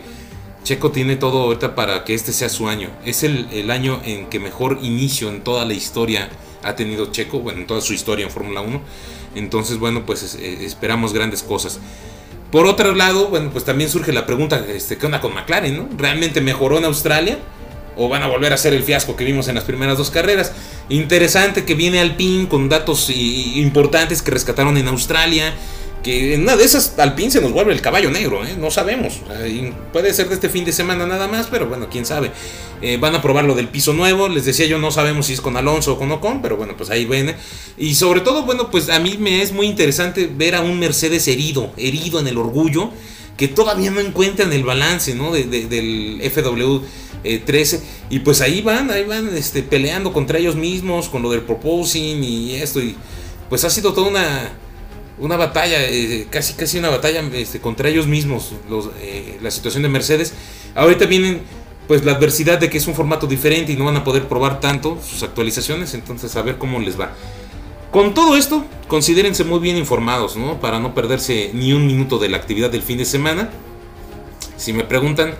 Checo 0.64 0.92
tiene 0.92 1.16
todo 1.16 1.44
ahorita 1.44 1.74
para 1.74 2.04
que 2.04 2.14
este 2.14 2.34
sea 2.34 2.50
su 2.50 2.68
año. 2.68 2.90
Es 3.04 3.24
el, 3.24 3.72
año 3.72 4.00
en 4.06 4.28
que 4.28 4.40
mejor 4.40 4.80
inicio 4.82 5.30
en 5.30 5.44
toda 5.44 5.66
la 5.66 5.74
historia 5.74 6.30
ha 6.64 6.76
tenido 6.76 7.12
Checo, 7.12 7.40
bueno, 7.40 7.62
en 7.62 7.68
toda 7.68 7.82
su 7.82 7.94
historia 7.94 8.26
en 8.26 8.32
Fórmula 8.32 8.62
1. 8.62 8.82
Entonces, 9.36 9.80
bueno, 9.80 10.06
pues 10.06 10.36
esperamos 10.36 11.14
grandes 11.14 11.42
cosas. 11.42 11.80
Por 12.52 12.68
otro 12.68 12.94
lado, 12.94 13.30
bueno, 13.30 13.50
pues 13.50 13.64
también 13.64 13.90
surge 13.90 14.12
la 14.12 14.26
pregunta, 14.26 14.64
este, 14.68 14.98
¿qué 14.98 15.06
onda 15.06 15.22
con 15.22 15.34
McLaren? 15.34 15.76
¿no? 15.76 15.90
¿Realmente 15.98 16.42
mejoró 16.42 16.78
en 16.78 16.86
Australia? 16.86 17.40
¿O 17.96 18.10
van 18.10 18.24
a 18.24 18.28
volver 18.28 18.54
a 18.54 18.58
ser 18.58 18.74
el 18.74 18.84
fiasco 18.84 19.16
que 19.16 19.26
vimos 19.26 19.48
en 19.48 19.56
las 19.56 19.64
primeras 19.64 19.98
dos 19.98 20.12
carreras? 20.12 20.54
Interesante 20.90 21.66
que 21.66 21.76
viene 21.76 22.00
Alpine 22.00 22.48
con 22.48 22.70
datos 22.70 23.10
importantes 23.10 24.22
que 24.22 24.32
rescataron 24.32 24.78
en 24.78 24.88
Australia 24.88 25.54
que 26.02 26.34
en 26.34 26.42
una 26.42 26.56
de 26.56 26.64
esas 26.64 26.98
Alpine 26.98 27.32
se 27.32 27.42
nos 27.42 27.52
vuelve 27.52 27.74
el 27.74 27.82
caballo 27.82 28.10
negro, 28.12 28.46
¿eh? 28.46 28.56
no 28.58 28.72
sabemos. 28.72 29.22
puede 29.94 30.14
ser 30.14 30.30
de 30.30 30.36
este 30.36 30.50
fin 30.50 30.66
de 30.66 30.72
semana 30.72 31.06
nada 31.06 31.28
más, 31.28 31.48
pero 31.48 31.68
bueno, 31.68 31.88
quién 31.92 32.06
sabe. 32.06 32.32
Eh, 32.82 32.98
van 32.98 33.14
a 33.14 33.22
probar 33.22 33.46
lo 33.46 33.54
del 33.54 33.68
piso 33.68 33.94
nuevo, 33.94 34.28
les 34.28 34.46
decía 34.46 34.66
yo, 34.66 34.80
no 34.80 34.92
sabemos 34.92 35.28
si 35.28 35.34
es 35.34 35.42
con 35.42 35.58
Alonso 35.58 35.94
o 35.94 36.00
con 36.00 36.12
Ocon, 36.12 36.42
pero 36.42 36.58
bueno, 36.58 36.76
pues 36.76 36.90
ahí 36.90 37.06
viene. 37.06 37.36
Y 37.78 37.96
sobre 37.96 38.22
todo, 38.22 38.44
bueno, 38.44 38.72
pues 38.72 38.90
a 38.90 39.00
mí 39.00 39.18
me 39.20 39.42
es 39.42 39.52
muy 39.52 39.68
interesante 39.68 40.30
ver 40.34 40.56
a 40.56 40.62
un 40.62 40.80
Mercedes 40.80 41.28
herido, 41.28 41.72
herido 41.78 42.20
en 42.20 42.28
el 42.28 42.38
orgullo, 42.38 42.92
que 43.42 43.48
todavía 43.48 43.90
no 43.90 44.00
encuentran 44.02 44.54
el 44.54 44.64
balance, 44.64 45.16
¿no? 45.16 45.32
del 45.34 46.22
FW. 46.32 46.82
13 47.24 47.82
y 48.10 48.20
pues 48.20 48.42
ahí 48.42 48.62
van, 48.62 48.90
ahí 48.90 49.04
van 49.04 49.36
este, 49.38 49.62
peleando 49.62 50.12
contra 50.12 50.40
ellos 50.40 50.56
mismos 50.56 51.08
con 51.08 51.22
lo 51.22 51.30
del 51.30 51.42
proposing 51.42 52.24
y 52.24 52.56
esto 52.56 52.82
y 52.82 52.96
pues 53.48 53.64
ha 53.64 53.70
sido 53.70 53.94
toda 53.94 54.10
una, 54.10 54.54
una 55.20 55.38
batalla, 55.38 55.84
eh, 55.84 56.26
casi 56.32 56.54
casi 56.54 56.80
una 56.80 56.90
batalla 56.90 57.22
este, 57.34 57.60
contra 57.60 57.90
ellos 57.90 58.08
mismos, 58.08 58.54
eh, 59.02 59.38
la 59.40 59.52
situación 59.52 59.84
de 59.84 59.90
Mercedes. 59.90 60.34
Ahorita 60.74 61.06
vienen 61.06 61.42
pues 61.88 62.04
la 62.06 62.14
adversidad 62.14 62.60
de 62.60 62.70
que 62.70 62.80
es 62.80 62.88
un 62.88 62.96
formato 62.96 63.28
diferente 63.28 63.72
y 63.72 63.76
no 63.76 63.86
van 63.86 63.98
a 63.98 64.04
poder 64.04 64.28
probar 64.28 64.60
tanto 64.60 65.00
sus 65.08 65.22
actualizaciones, 65.22 65.94
entonces 65.94 66.36
a 66.36 66.42
ver 66.42 66.58
cómo 66.58 66.80
les 66.80 67.00
va. 67.00 67.14
Con 67.92 68.14
todo 68.14 68.38
esto, 68.38 68.66
considérense 68.88 69.44
muy 69.44 69.60
bien 69.60 69.76
informados, 69.76 70.38
¿no? 70.38 70.62
Para 70.62 70.80
no 70.80 70.96
perderse 70.96 71.52
ni 71.54 71.74
un 71.74 71.86
minuto 71.86 72.20
de 72.20 72.30
la 72.30 72.38
actividad 72.38 72.70
del 72.70 72.82
fin 72.82 72.98
de 72.98 73.04
semana. 73.04 73.50
Si 74.56 74.72
me 74.72 74.86
preguntan, 74.86 75.36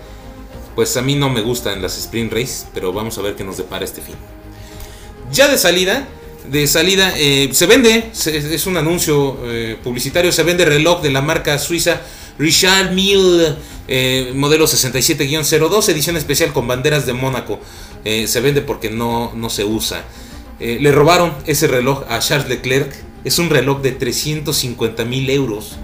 pues 0.74 0.94
a 0.98 1.02
mí 1.02 1.14
no 1.14 1.30
me 1.30 1.40
gustan 1.40 1.80
las 1.80 1.96
sprint 1.96 2.30
race, 2.30 2.66
pero 2.74 2.92
vamos 2.92 3.16
a 3.16 3.22
ver 3.22 3.36
qué 3.36 3.44
nos 3.44 3.56
depara 3.56 3.86
este 3.86 4.02
fin. 4.02 4.16
Ya 5.32 5.48
de 5.48 5.56
salida, 5.56 6.06
de 6.50 6.66
salida. 6.66 7.14
Eh, 7.16 7.48
se 7.52 7.64
vende, 7.64 8.10
es 8.12 8.66
un 8.66 8.76
anuncio 8.76 9.38
eh, 9.44 9.78
publicitario, 9.82 10.30
se 10.30 10.42
vende 10.42 10.66
reloj 10.66 11.00
de 11.00 11.10
la 11.10 11.22
marca 11.22 11.58
suiza 11.58 12.02
Richard 12.38 12.92
Mille, 12.92 13.54
eh, 13.88 14.32
modelo 14.34 14.66
67-02, 14.66 15.88
edición 15.88 16.18
especial 16.18 16.52
con 16.52 16.66
banderas 16.66 17.06
de 17.06 17.14
Mónaco. 17.14 17.60
se 18.04 18.40
vende 18.40 18.60
porque 18.60 18.90
no, 18.90 19.32
no 19.34 19.48
se 19.48 19.64
usa. 19.64 20.04
Le 20.80 20.92
robaron 20.92 21.32
ese 21.46 21.66
reloj 21.66 22.04
a 22.08 22.18
Charles 22.20 22.48
Leclerc. 22.48 22.92
Es 23.24 23.38
un 23.38 23.50
reloj 23.50 23.82
de 23.82 23.92
350 23.92 25.04
mil 25.04 25.28
euros. 25.30 25.76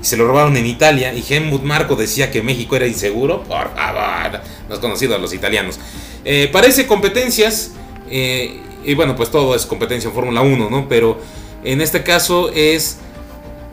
Se 0.00 0.16
lo 0.16 0.26
robaron 0.26 0.56
en 0.56 0.66
Italia 0.66 1.14
y 1.14 1.24
Helmut 1.28 1.62
Marco 1.62 1.96
decía 1.96 2.30
que 2.30 2.42
México 2.42 2.76
era 2.76 2.86
inseguro. 2.86 3.42
Por 3.44 3.74
favor, 3.74 4.40
no 4.68 4.74
has 4.74 4.80
conocido 4.80 5.14
a 5.14 5.18
los 5.18 5.32
italianos. 5.32 5.78
parece 6.52 6.86
competencias 6.86 7.72
y 8.86 8.94
bueno, 8.94 9.16
pues 9.16 9.30
todo 9.30 9.54
es 9.54 9.66
competencia 9.66 10.08
en 10.08 10.14
Fórmula 10.14 10.42
1, 10.42 10.70
¿no? 10.70 10.88
Pero 10.88 11.18
en 11.64 11.80
este 11.80 12.04
caso 12.04 12.50
es 12.50 12.98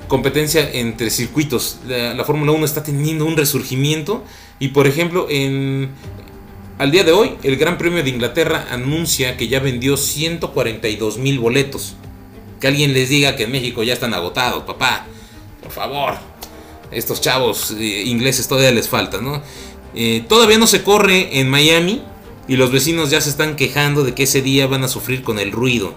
competencia 0.07 0.69
entre 0.73 1.09
circuitos. 1.09 1.77
La, 1.87 2.23
Fórmula 2.25 2.51
1 2.51 2.65
está 2.65 2.83
teniendo 2.83 3.25
un 3.25 3.37
resurgimiento 3.37 4.23
y 4.59 4.69
por 4.69 4.87
ejemplo 4.87 5.27
en, 5.29 5.91
Al 6.79 6.91
día 6.91 7.03
de 7.03 7.11
hoy, 7.11 7.35
el 7.43 7.57
Gran 7.57 7.77
Premio 7.77 8.03
de 8.03 8.09
Inglaterra 8.09 8.67
anuncia 8.71 9.37
que 9.37 9.47
ya 9.47 9.59
vendió 9.59 9.95
142 9.95 11.19
mil 11.19 11.37
boletos. 11.37 11.95
Que 12.59 12.67
alguien 12.67 12.93
les 12.93 13.09
diga 13.09 13.35
que 13.35 13.43
en 13.43 13.51
México 13.51 13.83
ya 13.83 13.93
están 13.93 14.15
agotados, 14.15 14.63
papá. 14.63 15.05
Por 15.61 15.71
favor. 15.71 16.15
Estos 16.89 17.21
chavos 17.21 17.75
eh, 17.77 18.03
ingleses 18.05 18.47
todavía 18.47 18.71
les 18.71 18.89
falta, 18.89 19.21
¿no? 19.21 19.43
Eh, 19.93 20.23
todavía 20.27 20.57
no 20.57 20.65
se 20.65 20.81
corre 20.81 21.39
en 21.39 21.47
Miami 21.47 22.01
y 22.47 22.55
los 22.55 22.71
vecinos 22.71 23.11
ya 23.11 23.21
se 23.21 23.29
están 23.29 23.55
quejando 23.55 24.03
de 24.03 24.15
que 24.15 24.23
ese 24.23 24.41
día 24.41 24.65
van 24.65 24.83
a 24.83 24.87
sufrir 24.87 25.21
con 25.21 25.37
el 25.37 25.51
ruido. 25.51 25.93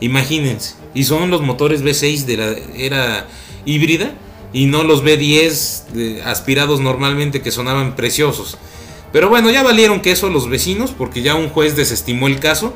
Imagínense. 0.00 0.74
Y 0.94 1.04
son 1.04 1.30
los 1.30 1.42
motores 1.42 1.84
V6 1.84 2.24
de 2.24 2.36
la 2.36 2.56
era 2.76 3.28
híbrida 3.64 4.14
y 4.52 4.66
no 4.66 4.82
los 4.82 5.04
V10 5.04 6.22
aspirados 6.24 6.80
normalmente 6.80 7.40
que 7.40 7.52
sonaban 7.52 7.94
preciosos. 7.94 8.58
Pero 9.12 9.28
bueno, 9.28 9.50
ya 9.50 9.62
valieron 9.62 10.00
que 10.00 10.10
eso 10.10 10.28
los 10.28 10.48
vecinos, 10.48 10.90
porque 10.90 11.22
ya 11.22 11.34
un 11.34 11.48
juez 11.48 11.76
desestimó 11.76 12.26
el 12.26 12.40
caso. 12.40 12.74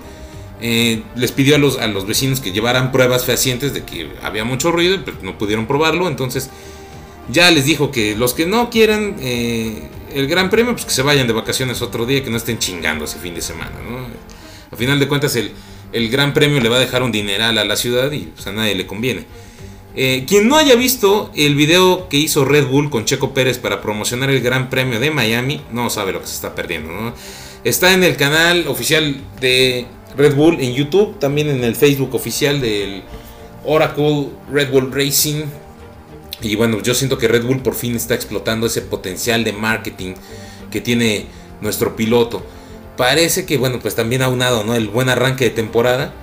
Eh, 0.61 1.03
les 1.17 1.33
pidió 1.33 1.57
a 1.57 1.59
los, 1.59 1.79
a 1.79 1.89
los 1.89 2.07
vecinos 2.07 2.41
que 2.41 2.53
llevaran 2.53 2.93
pruebas 2.93 3.25
fehacientes 3.25 3.75
de 3.75 3.85
que 3.85 4.11
había 4.23 4.45
mucho 4.45 4.71
ruido, 4.71 4.99
pero 5.05 5.19
no 5.23 5.37
pudieron 5.37 5.67
probarlo. 5.67 6.09
Entonces 6.09 6.51
ya 7.29 7.51
les 7.51 7.65
dijo 7.65 7.91
que 7.91 8.17
los 8.17 8.35
que 8.35 8.47
no 8.47 8.71
quieran 8.71 9.17
eh, 9.21 9.89
el 10.15 10.29
gran 10.29 10.51
premio, 10.51 10.73
pues 10.73 10.85
que 10.85 10.93
se 10.93 11.03
vayan 11.03 11.27
de 11.27 11.33
vacaciones 11.33 11.83
otro 11.83 12.07
día, 12.07 12.23
que 12.23 12.31
no 12.31 12.37
estén 12.37 12.59
chingando 12.59 13.05
ese 13.05 13.19
fin 13.19 13.35
de 13.35 13.43
semana. 13.43 13.73
¿no? 13.89 14.07
A 14.71 14.77
final 14.77 14.99
de 14.99 15.09
cuentas, 15.09 15.37
el, 15.37 15.53
el 15.93 16.09
gran 16.11 16.33
premio 16.33 16.61
le 16.61 16.69
va 16.69 16.77
a 16.77 16.81
dejar 16.81 17.03
un 17.03 17.13
dineral 17.13 17.59
a 17.59 17.65
la 17.65 17.77
ciudad 17.77 18.11
y 18.13 18.21
pues, 18.21 18.47
a 18.47 18.53
nadie 18.53 18.75
le 18.75 18.87
conviene. 18.87 19.25
Eh, 19.95 20.25
quien 20.27 20.49
no 20.49 20.57
haya 20.57 20.75
visto 20.75 21.31
el 21.35 21.55
video 21.55 22.09
que 22.09 22.17
hizo 22.17 22.45
Red 22.47 22.67
Bull 22.69 22.89
con 22.89 23.05
Checo 23.05 23.35
Pérez 23.35 23.59
para 23.59 23.83
promocionar 23.83 24.31
el 24.31 24.41
Gran 24.41 24.71
Premio 24.71 24.99
de 25.01 25.11
Miami, 25.11 25.61
no 25.71 25.91
sabe 25.91 26.13
lo 26.13 26.21
que 26.21 26.27
se 26.27 26.35
está 26.35 26.55
perdiendo. 26.55 27.15
Está 27.65 27.93
en 27.93 28.03
el 28.03 28.17
canal 28.17 28.67
oficial 28.69 29.17
de 29.41 29.87
Red 30.17 30.35
Bull 30.35 30.61
en 30.61 30.73
YouTube, 30.73 31.19
también 31.19 31.49
en 31.49 31.63
el 31.63 31.77
Facebook 31.77 32.15
oficial 32.15 32.61
del 32.61 33.03
Oracle 33.65 34.31
Red 34.51 34.71
Bull 34.71 34.91
Racing. 34.93 35.45
Y 36.41 36.57
bueno, 36.57 36.81
yo 36.83 36.95
siento 36.95 37.19
que 37.19 37.29
Red 37.29 37.45
Bull 37.45 37.61
por 37.61 37.75
fin 37.75 37.95
está 37.95 38.15
explotando 38.15 38.67
ese 38.67 38.81
potencial 38.81 39.45
de 39.45 39.53
marketing 39.53 40.15
que 40.71 40.81
tiene 40.81 41.27
nuestro 41.61 41.95
piloto. 41.95 42.43
Parece 42.97 43.45
que, 43.47 43.59
bueno, 43.59 43.79
pues 43.79 43.95
también 43.95 44.23
ha 44.23 44.29
unado 44.29 44.65
¿no? 44.65 44.75
el 44.75 44.89
buen 44.89 45.09
arranque 45.09 45.45
de 45.45 45.51
temporada 45.51 46.15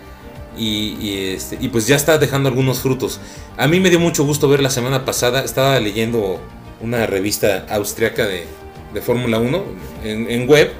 y, 0.60 1.34
este, 1.34 1.58
y, 1.62 1.69
pues 1.69 1.88
ya 1.88 1.95
está 1.95 2.17
dejando 2.17 2.50
algunos 2.50 2.80
frutos. 2.80 3.19
A 3.58 3.67
mí 3.67 3.80
me 3.80 3.89
dio 3.89 4.00
mucho 4.00 4.26
gusto 4.26 4.50
ver 4.50 4.62
la 4.62 4.69
semana 4.69 5.06
pasada, 5.06 5.43
estaba 5.43 5.80
leyendo 5.80 6.39
una 6.82 7.06
revista 7.06 7.65
austriaca 7.69 8.26
de, 8.26 8.45
de 8.93 9.02
Fórmula 9.02 9.39
1 9.39 9.63
en, 10.04 10.48
web 10.48 10.72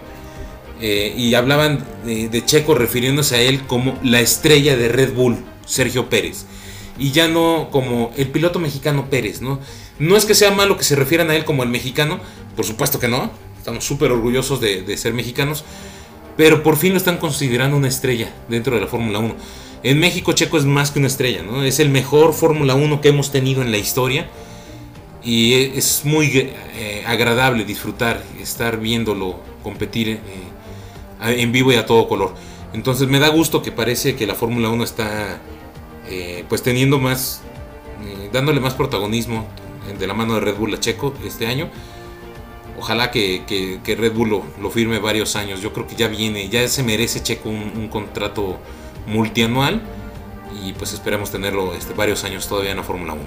eh, 0.82 1.14
y 1.16 1.34
hablaban 1.36 1.86
de, 2.06 2.46
Checo 2.46 2.76
refiriéndose 2.76 3.36
a 3.36 3.42
él 3.42 3.66
como 3.68 3.98
la 4.04 4.20
estrella 4.20 4.76
de 4.78 4.90
Red 4.90 5.14
Bull, 5.14 5.38
Sergio 5.66 6.10
Pérez. 6.10 6.46
Y 6.98 7.12
ya 7.12 7.28
no 7.28 7.70
como 7.72 8.12
el 8.18 8.28
piloto 8.28 8.60
mexicano 8.60 9.10
Pérez, 9.10 9.42
¿no? 9.42 9.60
No 10.00 10.18
es 10.18 10.26
que 10.26 10.36
sea 10.36 10.52
malo 10.52 10.78
que 10.78 10.84
se 10.84 10.96
refieran 10.96 11.30
a 11.30 11.36
él 11.36 11.46
como 11.46 11.64
el 11.64 11.70
mexicano, 11.70 12.20
por 12.56 12.66
supuesto 12.66 13.00
que 13.00 13.08
no, 13.08 13.32
estamos 13.58 13.86
súper 13.86 14.12
orgullosos 14.12 14.60
de, 14.60 14.82
de 14.82 14.98
ser 14.98 15.14
mexicanos, 15.14 15.64
pero 16.36 16.64
por 16.64 16.78
fin 16.78 16.92
lo 16.92 16.98
están 16.98 17.18
considerando 17.18 17.78
una 17.78 17.88
estrella 17.88 18.34
dentro 18.50 18.76
de 18.76 18.82
la 18.82 18.88
Fórmula 18.88 19.20
1. 19.20 19.36
En 19.82 19.98
México 20.00 20.34
Checo 20.34 20.58
es 20.58 20.66
más 20.66 20.92
que 20.92 21.00
una 21.00 21.08
estrella, 21.08 21.42
¿no? 21.42 21.64
Es 21.64 21.80
el 21.80 21.90
mejor 21.90 22.34
Fórmula 22.34 22.76
1 22.76 23.00
que 23.00 23.10
hemos 23.10 23.32
tenido 23.32 23.62
en 23.62 23.72
la 23.72 23.78
historia. 23.78 24.28
Y 25.24 25.54
es 25.54 26.02
muy 26.04 26.32
eh, 26.36 27.04
agradable 27.06 27.64
disfrutar, 27.64 28.24
estar 28.42 28.80
viéndolo 28.80 29.40
competir 29.64 30.10
eh, 30.10 31.42
en 31.42 31.52
vivo 31.52 31.72
y 31.72 31.76
a 31.76 31.86
todo 31.86 32.08
color. 32.08 32.34
Entonces 32.74 33.08
me 33.08 33.20
da 33.20 33.30
gusto 33.30 33.62
que 33.62 33.72
parece 33.72 34.16
que 34.16 34.28
la 34.28 34.36
Fórmula 34.36 34.70
1 34.70 34.84
está 34.84 35.40
eh, 36.10 36.44
pues 36.50 36.62
teniendo 36.62 37.00
más, 37.00 37.42
dándole 38.32 38.60
más 38.60 38.74
protagonismo 38.74 39.46
de 39.98 40.08
la 40.08 40.14
mano 40.14 40.36
de 40.36 40.42
Red 40.42 40.56
Bull 40.56 40.74
a 40.74 40.80
Checo 40.80 41.14
este 41.26 41.48
año. 41.48 41.70
Ojalá 42.78 43.12
que, 43.12 43.80
Red 43.86 44.14
Bull 44.14 44.30
lo, 44.30 44.70
firme 44.70 45.00
varios 45.00 45.36
años. 45.36 45.62
Yo 45.62 45.74
creo 45.74 45.88
que 45.88 45.96
ya 45.96 46.08
viene, 46.08 46.48
ya 46.48 46.68
se 46.68 46.84
merece 46.84 47.22
Checo 47.22 47.50
un 47.50 47.90
contrato 47.90 48.60
multianual 49.10 49.82
y 50.66 50.74
pues 50.74 50.94
esperamos 50.94 51.32
tenerlo 51.32 51.74
este, 51.74 51.94
varios 51.94 52.24
años 52.24 52.48
todavía 52.48 52.72
en 52.72 52.78
la 52.78 52.84
Fórmula 52.84 53.14
1. 53.14 53.24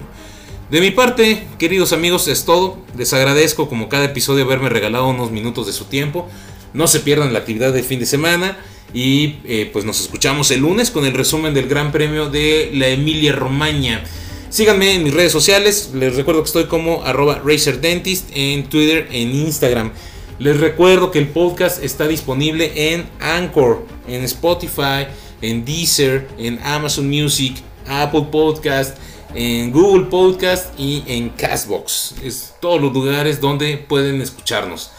De 0.71 0.81
mi 0.81 0.90
parte, 0.90 1.47
queridos 1.59 1.92
amigos, 1.92 2.29
es 2.29 2.45
todo. 2.45 2.79
Les 2.97 3.12
agradezco 3.12 3.68
como 3.68 3.88
cada 3.88 4.07
episodio 4.07 4.45
haberme 4.45 4.71
regalado 4.71 5.07
unos 5.09 5.31
minutos 5.31 5.66
de 5.66 5.73
su 5.73 5.85
tiempo. 5.85 6.29
No 6.73 6.87
se 6.87 7.01
pierdan 7.01 7.33
la 7.33 7.40
actividad 7.40 7.73
del 7.73 7.85
fin 7.85 8.01
de 8.01 8.07
semana 8.07 8.57
y 8.95 9.37
eh, 9.45 9.68
pues 9.73 9.85
nos 9.85 10.01
escuchamos 10.01 10.51
el 10.51 10.61
lunes 10.61 10.90
con 10.90 11.05
el 11.05 11.12
resumen 11.12 11.53
del 11.53 11.68
Gran 11.68 11.92
Premio 11.92 12.31
de 12.31 12.71
la 12.73 12.88
Emilia 12.88 13.33
Romagna. 13.33 14.03
Síganme 14.49 14.95
en 14.95 15.05
mis 15.05 15.14
redes 15.14 15.33
sociales, 15.33 15.90
les 15.95 16.14
recuerdo 16.14 16.42
que 16.42 16.47
estoy 16.47 16.64
como 16.66 17.03
arroba 17.05 17.40
RacerDentist 17.45 18.31
en 18.35 18.64
Twitter, 18.64 19.09
en 19.11 19.35
Instagram. 19.35 19.92
Les 20.38 20.59
recuerdo 20.59 21.11
que 21.11 21.18
el 21.18 21.29
podcast 21.29 21.83
está 21.83 22.07
disponible 22.07 22.92
en 22.92 23.07
Anchor, 23.21 23.87
en 24.09 24.25
Spotify, 24.25 25.07
en 25.42 25.64
Deezer, 25.64 26.28
en 26.38 26.59
Amazon 26.64 27.09
Music, 27.09 27.57
Apple 27.87 28.28
Podcast, 28.31 28.96
en 29.35 29.72
Google 29.72 30.07
Podcast 30.07 30.78
y 30.78 31.02
en 31.07 31.31
Castbox. 31.31 32.14
Es 32.22 32.55
todos 32.61 32.81
los 32.81 32.92
lugares 32.92 33.40
donde 33.40 33.76
pueden 33.76 34.20
escucharnos. 34.22 34.90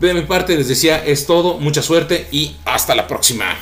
De 0.00 0.14
mi 0.14 0.22
parte 0.22 0.56
les 0.56 0.68
decía, 0.68 1.04
es 1.04 1.26
todo, 1.26 1.58
mucha 1.58 1.82
suerte 1.82 2.26
y 2.30 2.56
hasta 2.64 2.94
la 2.94 3.06
próxima. 3.06 3.56